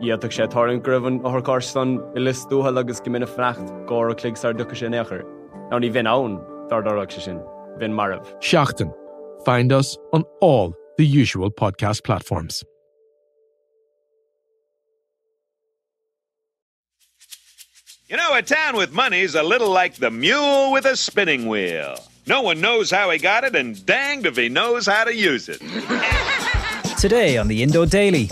Iadach 0.00 0.32
sé 0.32 0.46
tárin 0.48 0.80
gribhann 0.80 1.20
áthcástan 1.28 1.98
i 2.16 2.20
listúthe 2.20 2.72
agus 2.78 3.00
go 3.00 3.10
mina 3.10 3.26
frecht 3.26 3.68
gá 3.86 4.10
a 4.10 4.14
cligsar 4.14 4.54
ducha 4.56 4.74
sin 4.74 4.92
nechar. 4.92 5.22
Ná 5.70 5.76
ní 5.78 5.90
bhín 5.92 6.08
ann 6.08 6.38
dardarach 6.70 7.12
se 7.12 7.20
sin, 7.20 7.38
bhín 7.78 7.92
marmh. 7.92 8.24
Seachtain. 8.40 8.94
Find 9.44 9.72
us 9.72 9.98
on 10.14 10.24
all 10.40 10.74
the 10.96 11.04
usual 11.04 11.50
podcast 11.50 12.02
platforms. 12.02 12.64
You 18.08 18.16
know, 18.16 18.34
a 18.34 18.42
town 18.42 18.76
with 18.76 18.92
money's 18.92 19.34
a 19.34 19.42
little 19.42 19.70
like 19.70 19.96
the 19.96 20.10
mule 20.10 20.72
with 20.72 20.86
a 20.86 20.96
spinning 20.96 21.46
wheel. 21.46 21.94
No 22.26 22.40
one 22.40 22.60
knows 22.60 22.90
how 22.90 23.10
he 23.10 23.18
got 23.18 23.44
it, 23.44 23.54
and 23.54 23.84
danged 23.84 24.26
if 24.26 24.36
he 24.36 24.48
knows 24.48 24.86
how 24.86 25.04
to 25.04 25.14
use 25.14 25.48
it. 25.48 25.60
Today 26.98 27.36
on 27.36 27.48
the 27.48 27.62
Indo 27.62 27.84
Daily, 27.84 28.28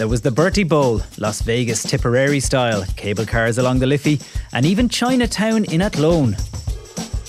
there 0.00 0.08
was 0.08 0.22
the 0.22 0.30
Bertie 0.30 0.64
Bowl, 0.64 1.02
Las 1.18 1.42
Vegas 1.42 1.82
Tipperary 1.82 2.40
style, 2.40 2.86
cable 2.96 3.26
cars 3.26 3.58
along 3.58 3.80
the 3.80 3.86
Liffey, 3.86 4.18
and 4.54 4.64
even 4.64 4.88
Chinatown 4.88 5.66
in 5.66 5.82
Athlone. 5.82 6.38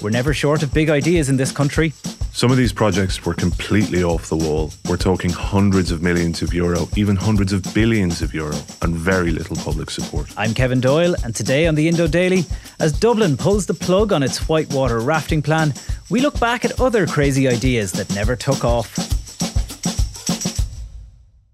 We're 0.02 0.09
never 0.09 0.33
short 0.33 0.63
of 0.63 0.73
big 0.73 0.89
ideas 0.89 1.28
in 1.28 1.36
this 1.36 1.52
country. 1.52 1.91
Some 2.31 2.50
of 2.50 2.55
these 2.55 2.72
projects 2.72 3.25
were 3.25 3.33
completely 3.33 4.05
off 4.05 4.30
the 4.30 4.38
wall. 4.38 4.72
We're 4.88 4.95
talking 4.95 5.31
hundreds 5.31 5.91
of 5.91 6.02
millions 6.02 6.41
of 6.41 6.53
euro, 6.53 6.88
even 6.95 7.17
hundreds 7.17 7.52
of 7.52 7.61
billions 7.73 8.22
of 8.22 8.33
euro, 8.33 8.55
and 8.83 8.95
very 8.95 9.31
little 9.31 9.58
public 9.58 9.89
support. 9.89 10.30
I'm 10.38 10.53
Kevin 10.53 10.80
Doyle, 10.80 11.13
and 11.25 11.35
today 11.35 11.67
on 11.67 11.75
the 11.75 11.89
Indo 11.89 12.08
Daily, 12.08 12.45
as 12.80 12.94
Dublin 12.94 13.35
pulls 13.35 13.66
the 13.66 13.73
plug 13.73 14.13
on 14.13 14.23
its 14.23 14.47
whitewater 14.47 15.02
rafting 15.02 15.41
plan, 15.41 15.73
we 16.09 16.22
look 16.22 16.39
back 16.39 16.63
at 16.63 16.80
other 16.80 17.06
crazy 17.06 17.50
ideas 17.50 17.91
that 17.91 18.16
never 18.16 18.38
took 18.38 18.63
off. 18.63 19.20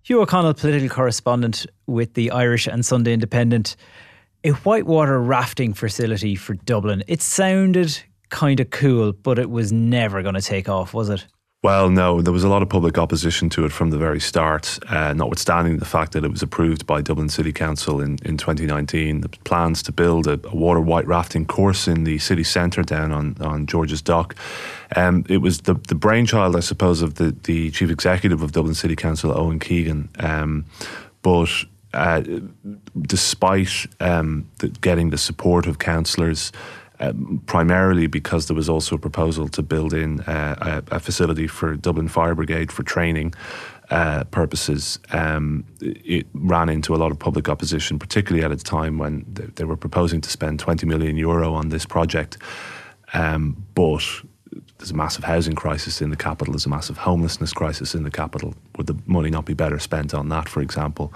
Hugh 0.08 0.22
O'Connell, 0.22 0.53
political 0.53 0.88
correspondent 0.88 1.66
with 1.86 2.13
the 2.13 2.31
Irish 2.31 2.66
and 2.66 2.86
Sunday 2.86 3.11
Independent. 3.11 3.75
A 4.45 4.52
whitewater 4.52 5.22
rafting 5.22 5.73
facility 5.73 6.33
for 6.33 6.53
Dublin. 6.53 7.03
It 7.09 7.22
sounded 7.22 8.02
kind 8.30 8.61
of 8.61 8.69
cool, 8.69 9.11
but 9.11 9.38
it 9.38 9.50
was 9.50 9.73
never 9.73 10.22
going 10.22 10.35
to 10.35 10.41
take 10.41 10.69
off, 10.69 10.94
was 10.94 11.09
it? 11.09 11.28
Well, 11.63 11.89
no, 11.89 12.22
there 12.22 12.31
was 12.31 12.44
a 12.44 12.50
lot 12.50 12.61
of 12.61 12.69
public 12.69 13.00
opposition 13.00 13.50
to 13.50 13.66
it 13.66 13.72
from 13.72 13.90
the 13.90 13.97
very 13.97 14.19
start, 14.19 14.78
uh, 14.90 15.13
notwithstanding 15.13 15.79
the 15.79 15.85
fact 15.85 16.12
that 16.12 16.23
it 16.23 16.29
was 16.29 16.44
approved 16.44 16.85
by 16.85 17.01
Dublin 17.01 17.29
City 17.29 17.51
Council 17.51 18.00
in, 18.00 18.19
in 18.23 18.38
2019. 18.38 19.22
The 19.22 19.29
plans 19.29 19.81
to 19.84 19.91
build 19.91 20.28
a, 20.28 20.40
a 20.44 20.56
water 20.56 20.79
white 20.79 21.07
rafting 21.07 21.47
course 21.47 21.88
in 21.88 22.03
the 22.03 22.19
city 22.19 22.44
centre 22.44 22.84
down 22.84 23.12
on, 23.12 23.38
on 23.41 23.66
George's 23.66 24.03
Dock. 24.03 24.35
Um, 24.96 25.25
it 25.29 25.38
was 25.38 25.62
the, 25.62 25.73
the 25.73 25.96
brainchild, 25.96 26.56
I 26.56 26.59
suppose, 26.59 27.01
of 27.01 27.16
the, 27.16 27.35
the 27.44 27.72
chief 27.72 27.90
executive 27.90 28.44
of 28.44 28.51
Dublin 28.51 28.75
City 28.75 28.96
Council, 28.96 29.35
Owen 29.35 29.59
Keegan. 29.59 30.09
Um, 30.19 30.66
but 31.23 31.50
uh, 31.91 32.22
despite 33.01 33.88
um, 34.00 34.47
the, 34.59 34.67
getting 34.67 35.09
the 35.09 35.17
support 35.17 35.66
of 35.66 35.79
councillors, 35.79 36.51
um, 37.00 37.41
primarily 37.46 38.08
because 38.08 38.47
there 38.47 38.56
was 38.56 38.69
also 38.69 38.96
a 38.96 39.00
proposal 39.00 39.47
to 39.50 39.62
build 39.62 39.94
in 39.94 40.22
uh, 40.22 40.84
a, 40.91 40.96
a, 40.96 41.00
facility 41.00 41.47
for 41.47 41.75
Dublin 41.75 42.08
Fire 42.08 42.34
Brigade 42.34 42.72
for 42.72 42.84
training 42.84 43.34
uh, 43.90 44.24
purposes. 44.25 45.00
Um, 45.12 45.66
it 45.80 46.25
ran 46.34 46.69
into 46.69 46.96
a 46.96 46.97
lot 46.97 47.12
of 47.12 47.19
public 47.19 47.50
opposition, 47.50 48.00
particularly 48.00 48.44
at 48.44 48.52
a 48.52 48.58
time 48.58 48.97
when 48.97 49.25
they, 49.31 49.46
they 49.46 49.63
were 49.63 49.78
proposing 49.78 50.22
to 50.22 50.30
spend 50.30 50.59
20 50.59 50.85
million 50.85 51.18
euro 51.18 51.53
on 51.53 51.69
this 51.69 51.85
project. 51.85 52.38
Um, 53.14 53.64
but 53.75 54.03
there's 54.78 54.91
a 54.91 54.96
massive 54.96 55.24
housing 55.24 55.56
crisis 55.56 56.02
in 56.02 56.09
the 56.09 56.16
capital, 56.16 56.53
there's 56.53 56.66
a 56.66 56.69
massive 56.69 56.97
homelessness 56.97 57.53
crisis 57.53 57.94
in 57.94 58.03
the 58.03 58.12
capital. 58.12 58.56
Would 58.78 58.88
the 58.88 58.97
money 59.06 59.29
not 59.29 59.46
be 59.46 59.53
better 59.53 59.79
spent 59.79 60.14
on 60.14 60.29
that, 60.29 60.50
for 60.50 60.62
example? 60.62 61.14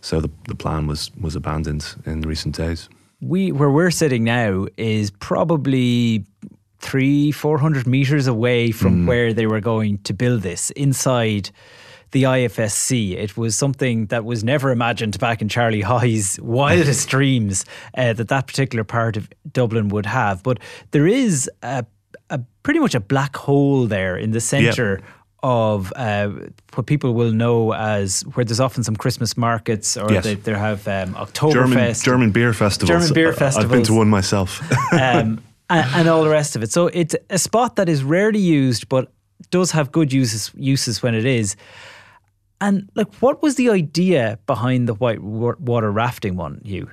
So 0.00 0.20
the, 0.20 0.30
the 0.46 0.54
plan 0.54 0.86
was, 0.86 1.10
was 1.18 1.36
abandoned 1.36 1.94
in 2.04 2.20
recent 2.22 2.54
days 2.54 2.88
we 3.22 3.52
where 3.52 3.70
we're 3.70 3.90
sitting 3.90 4.24
now 4.24 4.66
is 4.76 5.10
probably 5.10 6.26
three, 6.80 7.32
four 7.32 7.58
hundred 7.58 7.86
meters 7.86 8.26
away 8.26 8.72
from 8.72 9.04
mm. 9.04 9.06
where 9.06 9.32
they 9.32 9.46
were 9.46 9.60
going 9.60 9.98
to 9.98 10.12
build 10.12 10.42
this 10.42 10.70
inside 10.72 11.50
the 12.10 12.24
IFSC. 12.24 13.12
It 13.12 13.36
was 13.36 13.56
something 13.56 14.06
that 14.06 14.24
was 14.24 14.44
never 14.44 14.70
imagined 14.70 15.18
back 15.18 15.40
in 15.40 15.48
Charlie 15.48 15.82
Haughey's 15.82 16.38
wildest 16.42 17.08
dreams 17.08 17.64
uh, 17.96 18.12
that 18.12 18.28
that 18.28 18.46
particular 18.46 18.84
part 18.84 19.16
of 19.16 19.30
Dublin 19.50 19.88
would 19.88 20.06
have. 20.06 20.42
But 20.42 20.58
there 20.90 21.06
is 21.06 21.48
a, 21.62 21.86
a 22.28 22.40
pretty 22.64 22.80
much 22.80 22.94
a 22.94 23.00
black 23.00 23.36
hole 23.36 23.86
there 23.86 24.16
in 24.16 24.32
the 24.32 24.40
centre. 24.40 25.00
Yep 25.00 25.08
of 25.42 25.92
uh, 25.96 26.28
what 26.74 26.86
people 26.86 27.14
will 27.14 27.32
know 27.32 27.72
as 27.72 28.22
where 28.34 28.44
there's 28.44 28.60
often 28.60 28.84
some 28.84 28.96
Christmas 28.96 29.36
markets 29.36 29.96
or 29.96 30.10
yes. 30.12 30.24
they, 30.24 30.34
they 30.34 30.54
have 30.54 30.86
um, 30.86 31.14
Oktoberfest. 31.14 31.52
German, 31.52 31.94
German 31.94 32.30
beer 32.30 32.52
festivals. 32.52 32.88
German 32.88 33.14
beer 33.14 33.32
festivals. 33.32 33.64
I've 33.64 33.70
been 33.70 33.84
to 33.84 33.94
one 33.94 34.08
myself. 34.08 34.60
um, 34.92 35.42
and, 35.68 35.86
and, 35.94 36.08
all 36.08 36.22
the 36.22 36.30
rest 36.30 36.54
of 36.54 36.62
it. 36.62 36.70
So 36.70 36.88
it's 36.88 37.16
a 37.30 37.38
spot 37.38 37.76
that 37.76 37.88
is 37.88 38.04
rarely 38.04 38.38
used, 38.38 38.88
but 38.88 39.10
does 39.50 39.72
have 39.72 39.90
good 39.90 40.12
uses 40.12 40.52
uses 40.54 41.02
when 41.02 41.14
it 41.14 41.24
is. 41.24 41.56
And 42.60 42.88
like, 42.94 43.12
what 43.16 43.42
was 43.42 43.56
the 43.56 43.70
idea 43.70 44.38
behind 44.46 44.88
the 44.88 44.94
white 44.94 45.20
water 45.20 45.90
rafting 45.90 46.36
one, 46.36 46.60
Hugh? 46.64 46.88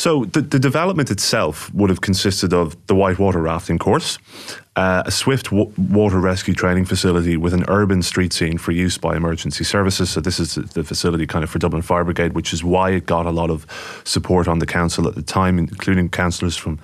So 0.00 0.24
the, 0.24 0.40
the 0.40 0.58
development 0.58 1.10
itself 1.10 1.70
would 1.74 1.90
have 1.90 2.00
consisted 2.00 2.54
of 2.54 2.74
the 2.86 2.94
whitewater 2.94 3.42
rafting 3.42 3.78
course, 3.78 4.18
uh, 4.74 5.02
a 5.04 5.10
swift 5.10 5.50
w- 5.50 5.70
water 5.76 6.18
rescue 6.18 6.54
training 6.54 6.86
facility 6.86 7.36
with 7.36 7.52
an 7.52 7.66
urban 7.68 8.00
street 8.00 8.32
scene 8.32 8.56
for 8.56 8.72
use 8.72 8.96
by 8.96 9.14
emergency 9.14 9.62
services. 9.62 10.08
So 10.08 10.22
this 10.22 10.40
is 10.40 10.54
the 10.54 10.84
facility 10.84 11.26
kind 11.26 11.44
of 11.44 11.50
for 11.50 11.58
Dublin 11.58 11.82
Fire 11.82 12.02
Brigade, 12.02 12.32
which 12.32 12.54
is 12.54 12.64
why 12.64 12.92
it 12.92 13.04
got 13.04 13.26
a 13.26 13.30
lot 13.30 13.50
of 13.50 13.66
support 14.04 14.48
on 14.48 14.58
the 14.58 14.64
council 14.64 15.06
at 15.06 15.16
the 15.16 15.22
time, 15.22 15.58
including 15.58 16.08
councillors 16.08 16.56
from 16.56 16.78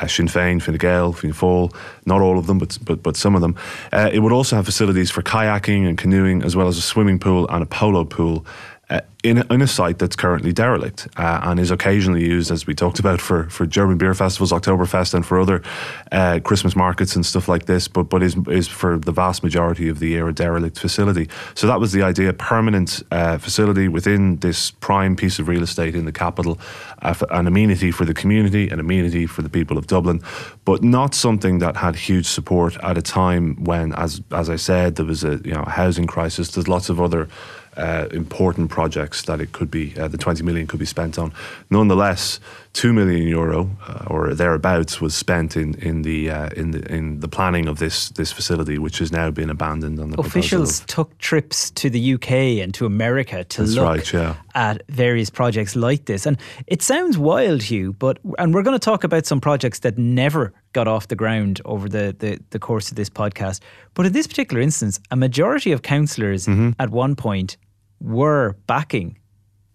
uh, 0.00 0.06
Sinn 0.06 0.28
Féin, 0.28 0.62
Fine 0.62 0.78
Gael, 0.78 1.12
Fianna 1.12 1.34
Fáil, 1.34 1.74
not 2.06 2.22
all 2.22 2.38
of 2.38 2.46
them, 2.46 2.58
but 2.58 2.78
but, 2.86 3.02
but 3.02 3.18
some 3.18 3.34
of 3.34 3.42
them. 3.42 3.54
Uh, 3.92 4.08
it 4.10 4.20
would 4.20 4.32
also 4.32 4.56
have 4.56 4.64
facilities 4.64 5.10
for 5.10 5.20
kayaking 5.20 5.86
and 5.86 5.98
canoeing, 5.98 6.42
as 6.42 6.56
well 6.56 6.68
as 6.68 6.78
a 6.78 6.82
swimming 6.82 7.18
pool 7.18 7.46
and 7.50 7.62
a 7.62 7.66
polo 7.66 8.04
pool 8.04 8.46
uh, 8.92 9.00
in, 9.24 9.38
a, 9.38 9.54
in 9.54 9.62
a 9.62 9.66
site 9.66 9.98
that's 9.98 10.16
currently 10.16 10.52
derelict 10.52 11.08
uh, 11.16 11.40
and 11.44 11.58
is 11.58 11.70
occasionally 11.70 12.22
used, 12.22 12.50
as 12.50 12.66
we 12.66 12.74
talked 12.74 12.98
about, 12.98 13.20
for, 13.20 13.48
for 13.48 13.64
German 13.64 13.96
beer 13.96 14.12
festivals, 14.12 14.52
Oktoberfest, 14.52 15.14
and 15.14 15.24
for 15.24 15.40
other 15.40 15.62
uh, 16.10 16.40
Christmas 16.44 16.76
markets 16.76 17.16
and 17.16 17.24
stuff 17.24 17.48
like 17.48 17.64
this, 17.64 17.88
but, 17.88 18.04
but 18.04 18.22
is, 18.22 18.36
is 18.48 18.68
for 18.68 18.98
the 18.98 19.12
vast 19.12 19.42
majority 19.42 19.88
of 19.88 19.98
the 19.98 20.08
year 20.08 20.28
a 20.28 20.34
derelict 20.34 20.78
facility. 20.78 21.28
So 21.54 21.66
that 21.68 21.80
was 21.80 21.92
the 21.92 22.02
idea 22.02 22.32
permanent 22.34 23.02
uh, 23.10 23.38
facility 23.38 23.88
within 23.88 24.36
this 24.36 24.72
prime 24.72 25.16
piece 25.16 25.38
of 25.38 25.48
real 25.48 25.62
estate 25.62 25.94
in 25.94 26.04
the 26.04 26.12
capital, 26.12 26.58
uh, 27.00 27.14
an 27.30 27.46
amenity 27.46 27.92
for 27.92 28.04
the 28.04 28.14
community, 28.14 28.68
an 28.68 28.78
amenity 28.78 29.26
for 29.26 29.40
the 29.40 29.48
people 29.48 29.78
of 29.78 29.86
Dublin, 29.86 30.20
but 30.66 30.82
not 30.82 31.14
something 31.14 31.60
that 31.60 31.76
had 31.76 31.96
huge 31.96 32.26
support 32.26 32.76
at 32.82 32.98
a 32.98 33.02
time 33.02 33.56
when, 33.64 33.94
as, 33.94 34.20
as 34.32 34.50
I 34.50 34.56
said, 34.56 34.96
there 34.96 35.06
was 35.06 35.24
a 35.24 35.40
you 35.44 35.52
know, 35.52 35.64
housing 35.64 36.06
crisis. 36.06 36.50
There's 36.50 36.68
lots 36.68 36.90
of 36.90 37.00
other 37.00 37.28
uh, 37.76 38.06
important 38.12 38.70
projects 38.70 39.22
that 39.22 39.40
it 39.40 39.52
could 39.52 39.70
be 39.70 39.98
uh, 39.98 40.08
the 40.08 40.18
20 40.18 40.42
million 40.42 40.66
could 40.66 40.80
be 40.80 40.86
spent 40.86 41.18
on. 41.18 41.32
Nonetheless, 41.70 42.38
two 42.72 42.92
million 42.92 43.26
euro 43.26 43.70
uh, 43.86 44.04
or 44.08 44.34
thereabouts 44.34 45.00
was 45.00 45.14
spent 45.14 45.56
in 45.56 45.74
in 45.74 46.02
the 46.02 46.30
uh, 46.30 46.48
in 46.56 46.70
the 46.70 46.92
in 46.92 47.20
the 47.20 47.28
planning 47.28 47.68
of 47.68 47.78
this 47.78 48.10
this 48.10 48.32
facility, 48.32 48.78
which 48.78 48.98
has 48.98 49.12
now 49.12 49.30
been 49.30 49.50
abandoned 49.50 49.98
on 50.00 50.10
the 50.10 50.20
officials 50.20 50.80
of, 50.80 50.86
took 50.86 51.18
trips 51.18 51.70
to 51.70 51.90
the 51.90 52.14
UK 52.14 52.30
and 52.62 52.74
to 52.74 52.86
America 52.86 53.44
to 53.44 53.62
look 53.62 53.84
right, 53.84 54.12
yeah. 54.12 54.34
at 54.54 54.82
various 54.88 55.30
projects 55.30 55.74
like 55.74 56.04
this. 56.04 56.26
And 56.26 56.38
it 56.66 56.82
sounds 56.82 57.18
wild, 57.18 57.62
Hugh, 57.62 57.92
but 57.94 58.18
and 58.38 58.54
we're 58.54 58.62
going 58.62 58.78
to 58.78 58.84
talk 58.84 59.04
about 59.04 59.26
some 59.26 59.40
projects 59.40 59.80
that 59.80 59.98
never 59.98 60.52
got 60.72 60.88
off 60.88 61.08
the 61.08 61.16
ground 61.16 61.60
over 61.66 61.86
the, 61.86 62.16
the, 62.18 62.38
the 62.48 62.58
course 62.58 62.90
of 62.90 62.96
this 62.96 63.10
podcast. 63.10 63.60
But 63.92 64.06
in 64.06 64.12
this 64.14 64.26
particular 64.26 64.62
instance, 64.62 65.00
a 65.10 65.16
majority 65.16 65.70
of 65.70 65.82
councillors 65.82 66.46
Mm-hmm. 66.52 66.70
at 66.78 66.90
one 66.90 67.14
point 67.14 67.56
were 68.02 68.56
backing 68.66 69.18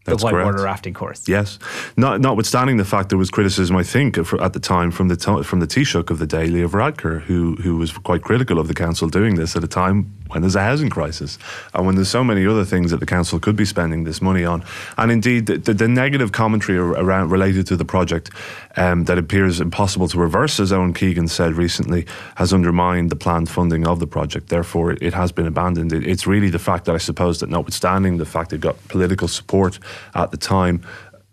That's 0.07 0.23
the 0.23 0.33
whitewater 0.33 0.63
rafting 0.63 0.93
course. 0.93 1.27
Yes, 1.27 1.59
not 1.97 2.21
notwithstanding 2.21 2.77
the 2.77 2.85
fact 2.85 3.09
there 3.09 3.17
was 3.17 3.29
criticism, 3.29 3.75
I 3.75 3.83
think, 3.83 4.15
for- 4.25 4.41
at 4.41 4.53
the 4.53 4.59
time 4.59 4.89
from 4.91 5.09
the 5.09 5.15
to- 5.17 5.43
from 5.43 5.59
the 5.59 5.67
Taoiseach 5.67 6.09
of 6.09 6.19
the 6.19 6.27
day, 6.27 6.47
Leo 6.47 6.67
Varadkar, 6.67 7.21
who 7.23 7.55
who 7.57 7.77
was 7.77 7.91
quite 7.91 8.21
critical 8.21 8.57
of 8.59 8.67
the 8.67 8.73
council 8.73 9.09
doing 9.09 9.35
this 9.35 9.55
at 9.55 9.63
a 9.63 9.67
time 9.67 10.13
when 10.29 10.41
there's 10.41 10.55
a 10.57 10.61
housing 10.63 10.89
crisis 10.89 11.37
and 11.73 11.85
when 11.85 11.95
there's 11.95 12.09
so 12.09 12.21
many 12.21 12.45
other 12.45 12.65
things 12.65 12.91
that 12.91 12.99
the 12.99 13.05
council 13.05 13.39
could 13.39 13.55
be 13.55 13.63
spending 13.63 14.03
this 14.03 14.21
money 14.21 14.43
on. 14.43 14.61
And 14.97 15.09
indeed, 15.09 15.45
the, 15.45 15.57
the, 15.57 15.73
the 15.73 15.87
negative 15.87 16.33
commentary 16.33 16.77
around 16.77 17.29
related 17.29 17.65
to 17.67 17.77
the 17.77 17.85
project 17.85 18.29
um, 18.75 19.05
that 19.05 19.17
appears 19.17 19.61
impossible 19.61 20.09
to 20.09 20.19
reverse, 20.19 20.59
as 20.59 20.73
Owen 20.73 20.93
Keegan 20.93 21.29
said 21.29 21.53
recently, 21.53 22.05
has 22.35 22.51
undermined 22.51 23.09
the 23.09 23.15
planned 23.15 23.49
funding 23.49 23.87
of 23.87 23.99
the 23.99 24.07
project. 24.07 24.49
Therefore, 24.49 24.91
it, 24.91 25.01
it 25.01 25.13
has 25.13 25.31
been 25.31 25.47
abandoned. 25.47 25.93
It, 25.93 26.05
it's 26.05 26.27
really 26.27 26.49
the 26.49 26.59
fact 26.59 26.85
that 26.85 26.95
I 26.95 26.97
suppose 26.99 27.39
that 27.39 27.49
notwithstanding 27.49 28.17
the 28.17 28.25
fact 28.25 28.51
it 28.51 28.59
got 28.59 28.75
political 28.89 29.29
support 29.29 29.79
at 30.15 30.31
the 30.31 30.37
time, 30.37 30.81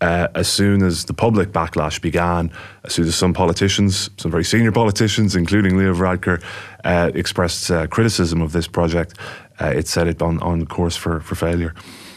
uh, 0.00 0.28
as 0.34 0.48
soon 0.48 0.82
as 0.82 1.06
the 1.06 1.14
public 1.14 1.50
backlash 1.52 2.00
began, 2.00 2.50
as 2.84 2.92
soon 2.92 3.06
as 3.06 3.14
some 3.14 3.32
politicians, 3.32 4.10
some 4.18 4.30
very 4.30 4.44
senior 4.44 4.72
politicians, 4.72 5.34
including 5.34 5.78
Leo 5.78 5.94
Varadkar, 5.94 6.42
uh, 6.84 7.10
expressed 7.14 7.70
uh, 7.70 7.86
criticism 7.86 8.42
of 8.42 8.52
this 8.52 8.66
project, 8.66 9.18
uh, 9.60 9.66
it 9.66 9.88
set 9.88 10.06
it 10.06 10.20
on, 10.20 10.42
on 10.42 10.66
course 10.66 10.96
for, 10.96 11.20
for 11.20 11.34
failure. 11.34 11.74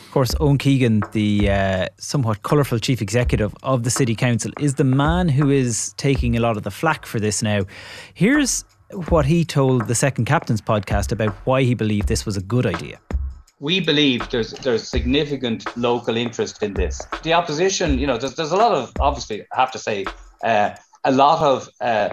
Of 0.08 0.12
course, 0.12 0.36
Owen 0.40 0.58
Keegan, 0.58 1.04
the 1.12 1.50
uh, 1.50 1.88
somewhat 1.98 2.42
colourful 2.42 2.80
chief 2.80 3.02
executive 3.02 3.54
of 3.64 3.84
the 3.84 3.90
City 3.90 4.16
Council, 4.16 4.52
is 4.60 4.76
the 4.76 4.84
man 4.84 5.30
who 5.30 5.50
is 5.50 5.94
taking 5.98 6.36
a 6.36 6.40
lot 6.40 6.58
of 6.58 6.64
the 6.64 6.72
flack 6.72 7.06
for 7.06 7.20
this 7.20 7.44
now. 7.44 7.66
Here's 8.16 8.66
what 9.10 9.26
he 9.26 9.46
told 9.46 9.88
the 9.88 9.96
Second 9.96 10.26
Captains 10.26 10.62
podcast 10.62 11.12
about 11.12 11.34
why 11.46 11.64
he 11.64 11.74
believed 11.74 12.08
this 12.08 12.26
was 12.26 12.36
a 12.36 12.42
good 12.42 12.66
idea. 12.66 13.00
We 13.60 13.80
believe 13.80 14.30
there's 14.30 14.52
there's 14.52 14.88
significant 14.88 15.66
local 15.78 16.16
interest 16.16 16.62
in 16.62 16.74
this. 16.74 17.02
The 17.24 17.34
opposition, 17.34 17.98
you 17.98 18.08
know, 18.08 18.18
there's 18.18 18.36
there's 18.36 18.52
a 18.52 18.58
lot 18.58 18.74
of 18.74 18.92
obviously 19.00 19.42
I 19.42 19.60
have 19.60 19.72
to 19.72 19.80
say 19.80 20.06
uh, 20.44 20.72
a 21.04 21.12
lot 21.12 21.42
of. 21.42 21.70
Uh, 21.82 22.10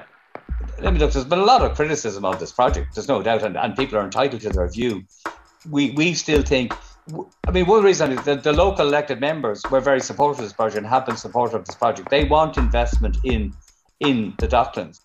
let 0.81 0.93
me 0.93 0.99
look. 0.99 1.13
There's 1.13 1.25
been 1.25 1.39
a 1.39 1.45
lot 1.45 1.63
of 1.63 1.75
criticism 1.77 2.25
of 2.25 2.39
this 2.41 2.53
project. 2.53 2.95
There's 2.95 3.09
no 3.09 3.23
doubt, 3.23 3.43
and, 3.43 3.57
and 3.57 3.77
people 3.77 3.99
are 3.99 4.05
entitled 4.05 4.43
to 4.43 4.51
their 4.51 4.69
view. 4.69 5.05
We 5.71 5.91
we 5.93 6.15
still 6.15 6.43
think. 6.43 6.73
I 7.47 7.51
mean, 7.51 7.67
one 7.67 7.85
reason 7.85 8.13
is 8.13 8.25
that 8.25 8.45
the 8.45 8.53
local 8.55 8.89
elected 8.89 9.21
members 9.21 9.63
were 9.71 9.81
very 9.81 10.01
supportive 10.01 10.39
of 10.39 10.47
this 10.47 10.55
project 10.55 10.79
and 10.79 10.87
have 10.87 11.05
been 11.05 11.19
supportive 11.19 11.61
of 11.61 11.67
this 11.67 11.75
project. 11.75 12.09
They 12.09 12.25
want 12.25 12.57
investment 12.57 13.19
in 13.25 13.53
in 14.01 14.35
the 14.39 14.49
Docklands. 14.49 15.01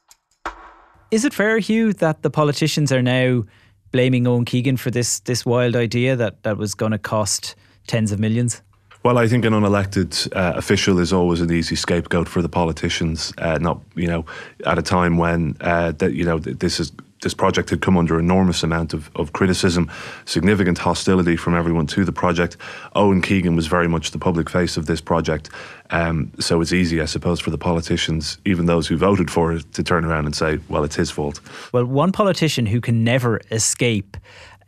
Is 1.12 1.26
it 1.26 1.34
fair, 1.34 1.58
Hugh, 1.58 1.92
that 1.94 2.22
the 2.22 2.30
politicians 2.30 2.92
are 2.92 3.02
now 3.02 3.44
blaming 3.92 4.28
Owen 4.28 4.46
Keegan 4.46 4.78
for 4.78 4.92
this 4.92 5.20
this 5.22 5.46
wild 5.46 5.76
idea 5.76 6.16
that, 6.16 6.44
that 6.44 6.58
was 6.58 6.76
going 6.76 6.92
to 6.92 6.98
cost 6.98 7.56
tens 7.88 8.12
of 8.12 8.20
millions? 8.20 8.62
Well, 9.04 9.18
I 9.18 9.28
think 9.28 9.46
an 9.46 9.54
unelected 9.54 10.28
uh, 10.36 10.54
official 10.58 11.00
is 11.00 11.14
always 11.14 11.40
an 11.40 11.52
easy 11.52 11.76
scapegoat 11.76 12.28
for 12.28 12.42
the 12.42 12.50
politicians. 12.50 13.32
Uh, 13.38 13.58
not 13.58 13.80
you 13.96 14.08
know, 14.08 14.26
at 14.66 14.78
a 14.78 14.82
time 14.82 15.18
when 15.18 15.56
uh, 15.62 15.94
that 15.94 16.14
you 16.14 16.26
know 16.26 16.40
th- 16.40 16.60
this 16.60 16.80
is 16.80 16.92
this 17.22 17.34
project 17.34 17.70
had 17.70 17.82
come 17.82 17.98
under 17.98 18.20
enormous 18.20 18.64
amount 18.64 18.94
of, 18.94 19.10
of 19.16 19.34
criticism, 19.34 19.92
significant 20.26 20.78
hostility 20.78 21.36
from 21.36 21.56
everyone 21.56 21.88
to 21.88 22.06
the 22.06 22.12
project. 22.12 22.58
Owen 22.96 23.22
Keegan 23.22 23.56
was 23.56 23.68
very 23.68 23.88
much 23.88 24.12
the 24.12 24.20
public 24.20 24.50
face 24.50 24.78
of 24.78 24.86
this 24.86 25.02
project, 25.02 25.50
um, 25.90 26.32
so 26.40 26.62
it's 26.62 26.74
easy, 26.74 27.02
I 27.02 27.06
suppose, 27.06 27.40
for 27.40 27.50
the 27.50 27.58
politicians, 27.58 28.38
even 28.46 28.66
those 28.66 28.88
who 28.88 28.98
voted 28.98 29.32
for 29.32 29.54
it, 29.54 29.74
to 29.74 29.84
turn 29.84 30.06
around 30.06 30.26
and 30.26 30.36
say, 30.36 30.60
"Well, 30.70 30.84
it's 30.84 30.96
his 30.96 31.12
fault." 31.12 31.40
Well, 31.74 31.86
one 31.86 32.12
politician 32.12 32.66
who 32.66 32.80
can 32.80 33.04
never 33.04 33.42
escape 33.52 34.18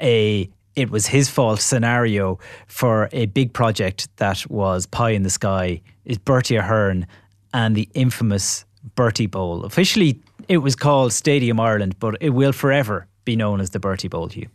a 0.02 0.50
it 0.76 0.90
was 0.90 1.08
his 1.08 1.30
fault 1.30 1.60
scenario 1.60 2.40
for 2.68 3.10
a 3.12 3.26
big 3.28 3.54
project 3.54 4.08
that 4.18 4.50
was 4.50 4.86
pie 4.86 5.12
in 5.12 5.24
the 5.24 5.30
sky 5.30 5.82
is 6.06 6.18
Bertie 6.18 6.56
Ahern 6.56 7.06
and 7.54 7.76
the 7.76 7.90
infamous 7.94 8.66
Bertie 8.96 9.28
Bowl. 9.28 9.66
Officially, 9.66 10.20
it 10.48 10.58
was 10.58 10.76
called 10.76 11.14
Stadium 11.14 11.60
Ireland, 11.60 11.96
but 12.00 12.18
it 12.22 12.32
will 12.32 12.54
forever 12.54 13.08
be 13.26 13.36
known 13.36 13.62
as 13.62 13.72
the 13.72 13.80
Bertie 13.80 14.08
Bowl, 14.08 14.28
Hugh. 14.28 14.48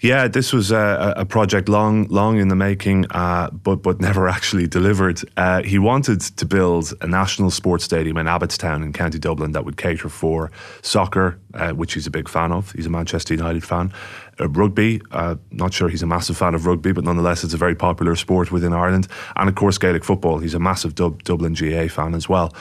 Yeah, 0.00 0.28
this 0.28 0.52
was 0.52 0.70
a, 0.70 1.14
a 1.16 1.24
project 1.24 1.68
long, 1.68 2.06
long 2.08 2.38
in 2.38 2.48
the 2.48 2.56
making, 2.56 3.06
uh, 3.10 3.50
but 3.50 3.76
but 3.76 4.00
never 4.00 4.28
actually 4.36 4.66
delivered. 4.66 5.20
Uh, 5.36 5.62
he 5.62 5.78
wanted 5.78 6.20
to 6.20 6.46
build 6.46 6.92
a 7.00 7.06
national 7.06 7.50
sports 7.50 7.84
stadium 7.84 8.16
in 8.18 8.26
Abbottstown 8.26 8.84
in 8.84 8.92
County 8.92 9.18
Dublin 9.18 9.52
that 9.52 9.64
would 9.64 9.76
cater 9.76 10.08
for 10.08 10.50
soccer, 10.82 11.38
uh, 11.56 11.72
which 11.72 11.94
he's 11.94 12.06
a 12.06 12.10
big 12.10 12.28
fan 12.28 12.52
of. 12.52 12.72
He's 12.72 12.86
a 12.86 12.90
Manchester 12.90 13.34
United 13.34 13.64
fan. 13.64 13.92
Uh, 14.38 14.48
rugby, 14.50 15.00
uh, 15.12 15.36
not 15.50 15.72
sure 15.72 15.88
he's 15.88 16.02
a 16.02 16.06
massive 16.06 16.36
fan 16.36 16.54
of 16.54 16.66
rugby, 16.66 16.92
but 16.92 17.04
nonetheless, 17.04 17.42
it's 17.42 17.54
a 17.54 17.56
very 17.56 17.74
popular 17.74 18.14
sport 18.14 18.52
within 18.52 18.72
Ireland. 18.72 19.08
And 19.36 19.48
of 19.48 19.54
course, 19.54 19.78
Gaelic 19.78 20.04
football. 20.04 20.38
He's 20.38 20.52
a 20.52 20.58
massive 20.58 20.94
Dub- 20.94 21.22
Dublin 21.24 21.54
GAA 21.54 21.88
fan 21.88 22.14
as 22.14 22.28
well. 22.28 22.54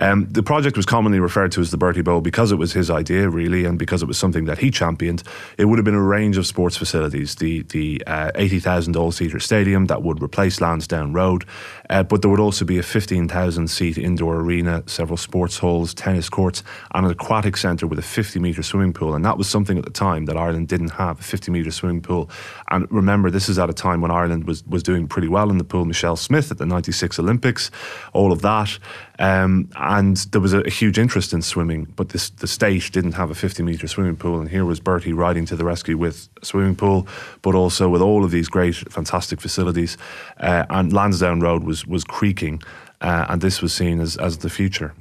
Um, 0.00 0.26
the 0.28 0.42
project 0.42 0.76
was 0.76 0.86
commonly 0.86 1.20
referred 1.20 1.52
to 1.52 1.60
as 1.60 1.70
the 1.70 1.76
Bertie 1.76 2.02
Bowl 2.02 2.20
because 2.20 2.50
it 2.50 2.56
was 2.56 2.72
his 2.72 2.90
idea, 2.90 3.28
really, 3.28 3.64
and 3.64 3.78
because 3.78 4.02
it 4.02 4.06
was 4.06 4.18
something 4.18 4.46
that 4.46 4.58
he 4.58 4.70
championed. 4.70 5.22
It 5.56 5.66
would 5.66 5.78
have 5.78 5.84
been 5.84 5.94
a 5.94 6.02
range 6.02 6.36
of 6.36 6.46
sports 6.46 6.76
facilities, 6.76 7.36
the 7.36 7.62
the 7.62 8.02
uh, 8.06 8.32
80,000 8.34 8.96
all-seater 8.96 9.38
stadium 9.38 9.86
that 9.86 10.02
would 10.02 10.22
replace 10.22 10.60
Lansdowne 10.60 11.12
Road, 11.12 11.44
uh, 11.90 12.04
but 12.04 12.22
there 12.22 12.30
would 12.30 12.40
also 12.40 12.64
be 12.64 12.78
a 12.78 12.82
15,000 12.82 13.68
seat 13.68 13.98
indoor 13.98 14.36
arena, 14.36 14.82
several 14.86 15.16
sports 15.16 15.58
halls, 15.58 15.92
tennis 15.92 16.28
courts, 16.28 16.62
and 16.94 17.04
an 17.04 17.12
aquatic 17.12 17.56
centre 17.56 17.86
with 17.86 17.98
a 17.98 18.02
50 18.02 18.38
metre 18.38 18.62
swimming 18.62 18.92
pool. 18.92 19.14
And 19.14 19.24
that 19.24 19.36
was 19.36 19.48
something 19.48 19.76
at 19.76 19.84
the 19.84 19.90
time 19.90 20.24
that 20.26 20.36
Ireland 20.36 20.68
didn't 20.68 20.90
have, 20.90 21.18
a 21.18 21.22
50 21.22 21.50
metre 21.50 21.72
swimming 21.72 22.00
pool. 22.00 22.30
And 22.70 22.90
remember, 22.92 23.30
this 23.30 23.48
is 23.48 23.58
at 23.58 23.68
a 23.68 23.74
time 23.74 24.00
when 24.00 24.12
Ireland 24.12 24.44
was, 24.44 24.64
was 24.66 24.84
doing 24.84 25.08
pretty 25.08 25.28
well 25.28 25.50
in 25.50 25.58
the 25.58 25.64
pool. 25.64 25.84
Michelle 25.84 26.16
Smith 26.16 26.50
at 26.52 26.58
the 26.58 26.66
96 26.66 27.18
Olympics, 27.18 27.70
all 28.12 28.30
of 28.30 28.40
that. 28.42 28.78
Um, 29.20 29.68
and 29.76 30.16
there 30.32 30.40
was 30.40 30.54
a, 30.54 30.60
a 30.60 30.70
huge 30.70 30.98
interest 30.98 31.34
in 31.34 31.42
swimming, 31.42 31.84
but 31.94 32.08
this, 32.08 32.30
the 32.30 32.46
state 32.46 32.90
didn't 32.90 33.12
have 33.12 33.30
a 33.30 33.34
50 33.34 33.62
metre 33.62 33.86
swimming 33.86 34.16
pool. 34.16 34.40
And 34.40 34.48
here 34.48 34.64
was 34.64 34.80
Bertie 34.80 35.12
riding 35.12 35.44
to 35.46 35.56
the 35.56 35.64
rescue 35.64 35.98
with 35.98 36.30
a 36.40 36.46
swimming 36.46 36.74
pool, 36.74 37.06
but 37.42 37.54
also 37.54 37.88
with 37.90 38.00
all 38.00 38.24
of 38.24 38.30
these 38.30 38.48
great, 38.48 38.76
fantastic 38.76 39.38
facilities. 39.40 39.98
Uh, 40.38 40.64
and 40.70 40.92
Lansdowne 40.92 41.40
Road 41.40 41.64
was, 41.64 41.86
was 41.86 42.02
creaking, 42.02 42.62
uh, 43.02 43.26
and 43.28 43.42
this 43.42 43.60
was 43.60 43.74
seen 43.74 44.00
as, 44.00 44.16
as 44.16 44.38
the 44.38 44.48
future. 44.48 44.94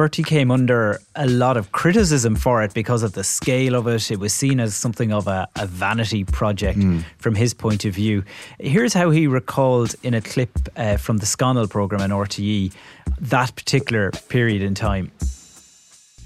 Bertie 0.00 0.22
came 0.22 0.50
under 0.50 0.98
a 1.14 1.26
lot 1.26 1.58
of 1.58 1.72
criticism 1.72 2.34
for 2.34 2.62
it 2.62 2.72
because 2.72 3.02
of 3.02 3.12
the 3.12 3.22
scale 3.22 3.74
of 3.74 3.86
it. 3.86 4.10
It 4.10 4.18
was 4.18 4.32
seen 4.32 4.58
as 4.58 4.74
something 4.74 5.12
of 5.12 5.28
a, 5.28 5.46
a 5.56 5.66
vanity 5.66 6.24
project 6.24 6.78
from 7.18 7.34
his 7.34 7.52
point 7.52 7.84
of 7.84 7.94
view. 7.94 8.24
Here's 8.58 8.94
how 8.94 9.10
he 9.10 9.26
recalled 9.26 9.94
in 10.02 10.14
a 10.14 10.22
clip 10.22 10.52
uh, 10.74 10.96
from 10.96 11.18
the 11.18 11.26
Scannal 11.26 11.68
programme 11.68 12.00
on 12.00 12.08
RTE 12.08 12.72
that 13.20 13.54
particular 13.54 14.10
period 14.30 14.62
in 14.62 14.74
time. 14.74 15.12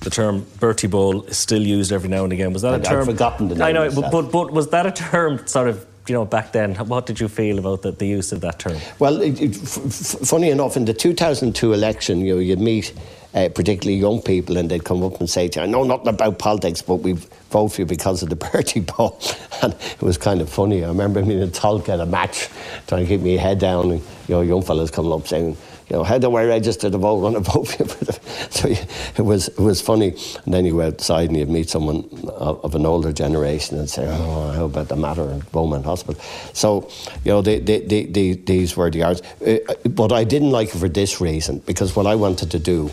The 0.02 0.10
term 0.10 0.46
Bertie 0.60 0.86
Bowl 0.86 1.24
is 1.24 1.36
still 1.36 1.62
used 1.62 1.90
every 1.90 2.08
now 2.08 2.22
and 2.22 2.32
again. 2.32 2.52
Was 2.52 2.62
that 2.62 2.74
I'd- 2.74 2.82
a 2.86 2.88
term? 2.88 3.00
I'd 3.00 3.06
forgotten 3.06 3.48
the 3.48 3.56
name 3.56 3.64
I 3.64 3.72
know, 3.72 3.90
but, 3.90 4.12
but 4.12 4.30
but 4.30 4.52
was 4.52 4.68
that 4.70 4.86
a 4.86 4.92
term 4.92 5.44
sort 5.48 5.66
of 5.66 5.84
you 6.06 6.14
know 6.14 6.24
back 6.24 6.52
then? 6.52 6.76
What 6.76 7.06
did 7.06 7.18
you 7.18 7.26
feel 7.26 7.58
about 7.58 7.82
the, 7.82 7.90
the 7.90 8.06
use 8.06 8.30
of 8.30 8.40
that 8.42 8.60
term? 8.60 8.76
Well, 9.00 9.20
it, 9.20 9.40
it, 9.42 9.56
f- 9.56 9.78
f- 9.78 10.28
funny 10.28 10.50
enough, 10.50 10.76
in 10.76 10.84
the 10.84 10.94
2002 10.94 11.72
election, 11.72 12.20
you 12.20 12.34
know, 12.34 12.40
you'd 12.40 12.60
meet 12.60 12.92
uh, 13.34 13.48
particularly 13.48 13.98
young 13.98 14.22
people 14.22 14.56
and 14.56 14.70
they'd 14.70 14.84
come 14.84 15.02
up 15.02 15.18
and 15.20 15.28
say 15.28 15.48
to 15.48 15.60
you, 15.60 15.64
I 15.64 15.68
know 15.68 15.84
nothing 15.84 16.08
about 16.08 16.38
politics, 16.38 16.82
but 16.82 16.96
we 16.96 17.14
vote 17.50 17.68
for 17.68 17.82
you 17.82 17.86
because 17.86 18.22
of 18.22 18.30
the 18.30 18.36
Bertie 18.52 18.80
Bowl. 18.80 19.20
And 19.62 19.72
it 19.72 20.02
was 20.02 20.18
kind 20.18 20.40
of 20.42 20.50
funny. 20.50 20.84
I 20.84 20.88
remember 20.88 21.24
me 21.24 21.40
in 21.40 21.50
Tolka 21.50 21.90
at 21.90 22.00
a 22.00 22.04
match, 22.06 22.48
trying 22.86 23.06
to 23.06 23.08
keep 23.08 23.22
my 23.22 23.40
head 23.40 23.60
down, 23.60 23.92
and 23.92 24.00
you 24.28 24.34
know, 24.34 24.40
young 24.42 24.62
fellas 24.62 24.90
coming 24.90 25.12
up 25.12 25.26
saying, 25.26 25.56
you 25.88 25.96
know, 25.96 26.02
how 26.02 26.18
do 26.18 26.34
I 26.34 26.44
register 26.44 26.90
to 26.90 26.98
vote? 26.98 27.20
Want 27.20 27.34
to 27.44 27.52
vote 27.52 27.68
for 27.68 27.82
you? 27.82 27.88
the-" 27.88 28.20
So 28.50 28.68
it 28.68 29.24
was 29.24 29.48
it 29.48 29.58
was 29.58 29.80
funny. 29.80 30.16
And 30.44 30.52
then 30.52 30.64
you 30.66 30.72
go 30.72 30.82
outside 30.82 31.28
and 31.30 31.38
you'd 31.38 31.48
meet 31.48 31.70
someone 31.70 32.04
of, 32.28 32.62
of 32.64 32.74
an 32.74 32.84
older 32.84 33.12
generation 33.12 33.78
and 33.78 33.88
say, 33.88 34.06
oh, 34.06 34.50
how 34.50 34.64
about 34.64 34.88
the 34.88 34.96
matter 34.96 35.30
in 35.30 35.40
Beaumont 35.52 35.84
Hospital? 35.84 36.20
So, 36.52 36.90
you 37.24 37.32
know, 37.32 37.42
they, 37.42 37.60
they, 37.60 37.80
they, 37.80 38.32
these 38.32 38.76
were 38.76 38.90
the 38.90 39.04
arts. 39.04 39.22
Uh, 39.40 39.58
but 39.88 40.12
I 40.12 40.24
didn't 40.24 40.50
like 40.50 40.74
it 40.74 40.78
for 40.78 40.88
this 40.88 41.20
reason, 41.20 41.60
because 41.60 41.94
what 41.96 42.06
I 42.06 42.16
wanted 42.16 42.50
to 42.50 42.58
do 42.58 42.90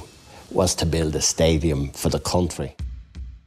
was 0.54 0.76
to 0.76 0.86
build 0.86 1.16
a 1.16 1.22
stadium 1.22 1.90
for 1.92 2.10
the 2.10 2.20
country. 2.20 2.76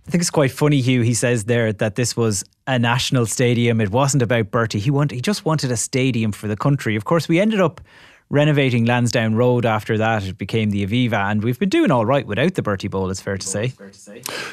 I 0.07 0.11
think 0.11 0.21
it's 0.21 0.31
quite 0.31 0.51
funny, 0.51 0.81
Hugh. 0.81 1.01
He 1.01 1.15
says 1.15 1.45
there 1.45 1.73
that 1.73 1.95
this 1.95 2.17
was 2.17 2.45
a 2.67 2.79
national 2.79 3.27
stadium. 3.27 3.81
It 3.81 3.91
wasn't 3.91 4.23
about 4.23 4.51
Bertie. 4.51 4.79
He 4.79 4.91
wanted, 4.91 5.15
he 5.15 5.21
just 5.23 5.45
wanted 5.45 5.71
a 5.71 5.77
stadium 5.77 6.33
for 6.33 6.47
the 6.47 6.57
country. 6.57 6.95
Of 6.97 7.05
course, 7.05 7.29
we 7.29 7.41
ended 7.41 7.61
up 7.61 7.81
renovating 8.31 8.85
Lansdowne 8.85 9.35
Road 9.35 9.65
after 9.65 9.97
that. 9.99 10.25
It 10.25 10.39
became 10.39 10.71
the 10.71 10.85
Aviva, 10.87 11.31
and 11.31 11.43
we've 11.45 11.59
been 11.59 11.69
doing 11.69 11.91
all 11.91 12.05
right 12.07 12.27
without 12.27 12.55
the 12.55 12.63
Bertie 12.63 12.89
Bowl, 12.89 13.11
it's 13.11 13.21
fair 13.21 13.37
to 13.39 13.47
say. 13.47 13.73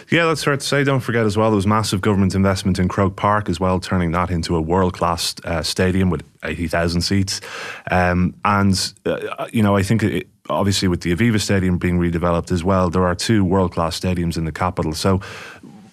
Yeah, 0.10 0.26
that's 0.26 0.44
fair 0.44 0.58
to 0.58 0.66
say. 0.66 0.84
Don't 0.84 1.00
forget 1.00 1.26
as 1.26 1.38
well, 1.38 1.50
there 1.50 1.56
was 1.56 1.68
massive 1.68 2.02
government 2.02 2.36
investment 2.36 2.80
in 2.80 2.88
Croke 2.88 3.16
Park 3.16 3.50
as 3.50 3.60
well, 3.60 3.80
turning 3.80 4.12
that 4.12 4.30
into 4.30 4.56
a 4.56 4.62
world 4.62 4.94
class 4.94 5.36
uh, 5.46 5.64
stadium 5.64 6.10
with 6.10 6.24
80,000 6.44 7.02
seats. 7.02 7.42
Um, 7.90 8.36
and, 8.46 8.94
uh, 9.06 9.48
you 9.52 9.64
know, 9.64 9.76
I 9.76 9.84
think 9.84 10.04
it, 10.04 10.28
obviously 10.50 10.88
with 10.88 11.02
the 11.02 11.16
Aviva 11.16 11.40
Stadium 11.40 11.78
being 11.78 12.00
redeveloped 12.00 12.52
as 12.52 12.64
well, 12.64 12.90
there 12.90 13.06
are 13.06 13.16
two 13.16 13.44
world 13.44 13.74
class 13.74 14.00
stadiums 14.00 14.38
in 14.38 14.46
the 14.46 14.52
capital. 14.52 14.94
So 14.94 15.22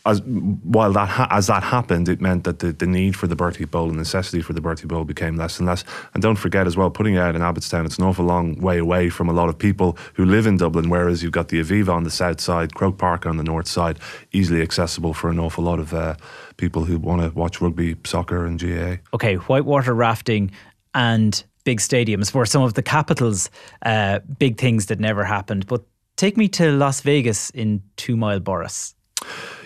as 0.08 0.22
while 0.22 0.92
that 0.92 1.08
ha- 1.08 1.28
as 1.30 1.48
that 1.48 1.62
happened, 1.62 2.08
it 2.08 2.20
meant 2.20 2.44
that 2.44 2.60
the, 2.60 2.72
the 2.72 2.86
need 2.86 3.14
for 3.14 3.26
the 3.26 3.36
Bertie 3.36 3.66
Bowl, 3.66 3.88
the 3.88 3.94
necessity 3.94 4.40
for 4.40 4.54
the 4.54 4.60
Bertie 4.60 4.86
Bowl, 4.86 5.04
became 5.04 5.36
less 5.36 5.58
and 5.58 5.66
less. 5.66 5.84
And 6.14 6.22
don't 6.22 6.36
forget 6.36 6.66
as 6.66 6.76
well, 6.76 6.90
putting 6.90 7.14
it 7.14 7.18
out 7.18 7.36
in 7.36 7.42
Abbottstown, 7.42 7.84
it's 7.84 7.98
an 7.98 8.04
awful 8.04 8.24
long 8.24 8.58
way 8.60 8.78
away 8.78 9.10
from 9.10 9.28
a 9.28 9.32
lot 9.32 9.50
of 9.50 9.58
people 9.58 9.98
who 10.14 10.24
live 10.24 10.46
in 10.46 10.56
Dublin. 10.56 10.88
Whereas 10.88 11.22
you've 11.22 11.32
got 11.32 11.48
the 11.48 11.60
Aviva 11.60 11.90
on 11.90 12.04
the 12.04 12.10
south 12.10 12.40
side, 12.40 12.74
Croke 12.74 12.96
Park 12.96 13.26
on 13.26 13.36
the 13.36 13.44
north 13.44 13.68
side, 13.68 13.98
easily 14.32 14.62
accessible 14.62 15.12
for 15.12 15.28
an 15.28 15.38
awful 15.38 15.64
lot 15.64 15.78
of 15.78 15.92
uh, 15.92 16.14
people 16.56 16.84
who 16.84 16.98
want 16.98 17.20
to 17.20 17.28
watch 17.38 17.60
rugby, 17.60 17.96
soccer, 18.04 18.46
and 18.46 18.58
GAA. 18.58 18.96
Okay, 19.12 19.34
whitewater 19.34 19.94
rafting 19.94 20.50
and 20.94 21.44
big 21.68 21.80
stadiums 21.80 22.32
were 22.32 22.46
some 22.46 22.62
of 22.62 22.72
the 22.72 22.82
capital's 22.82 23.50
uh, 23.84 24.20
big 24.38 24.56
things 24.56 24.86
that 24.86 24.98
never 24.98 25.22
happened. 25.22 25.66
But 25.66 25.82
take 26.16 26.34
me 26.38 26.48
to 26.48 26.72
Las 26.72 27.02
Vegas 27.02 27.50
in 27.50 27.82
Two 27.96 28.16
Mile 28.16 28.40
Borris. 28.40 28.94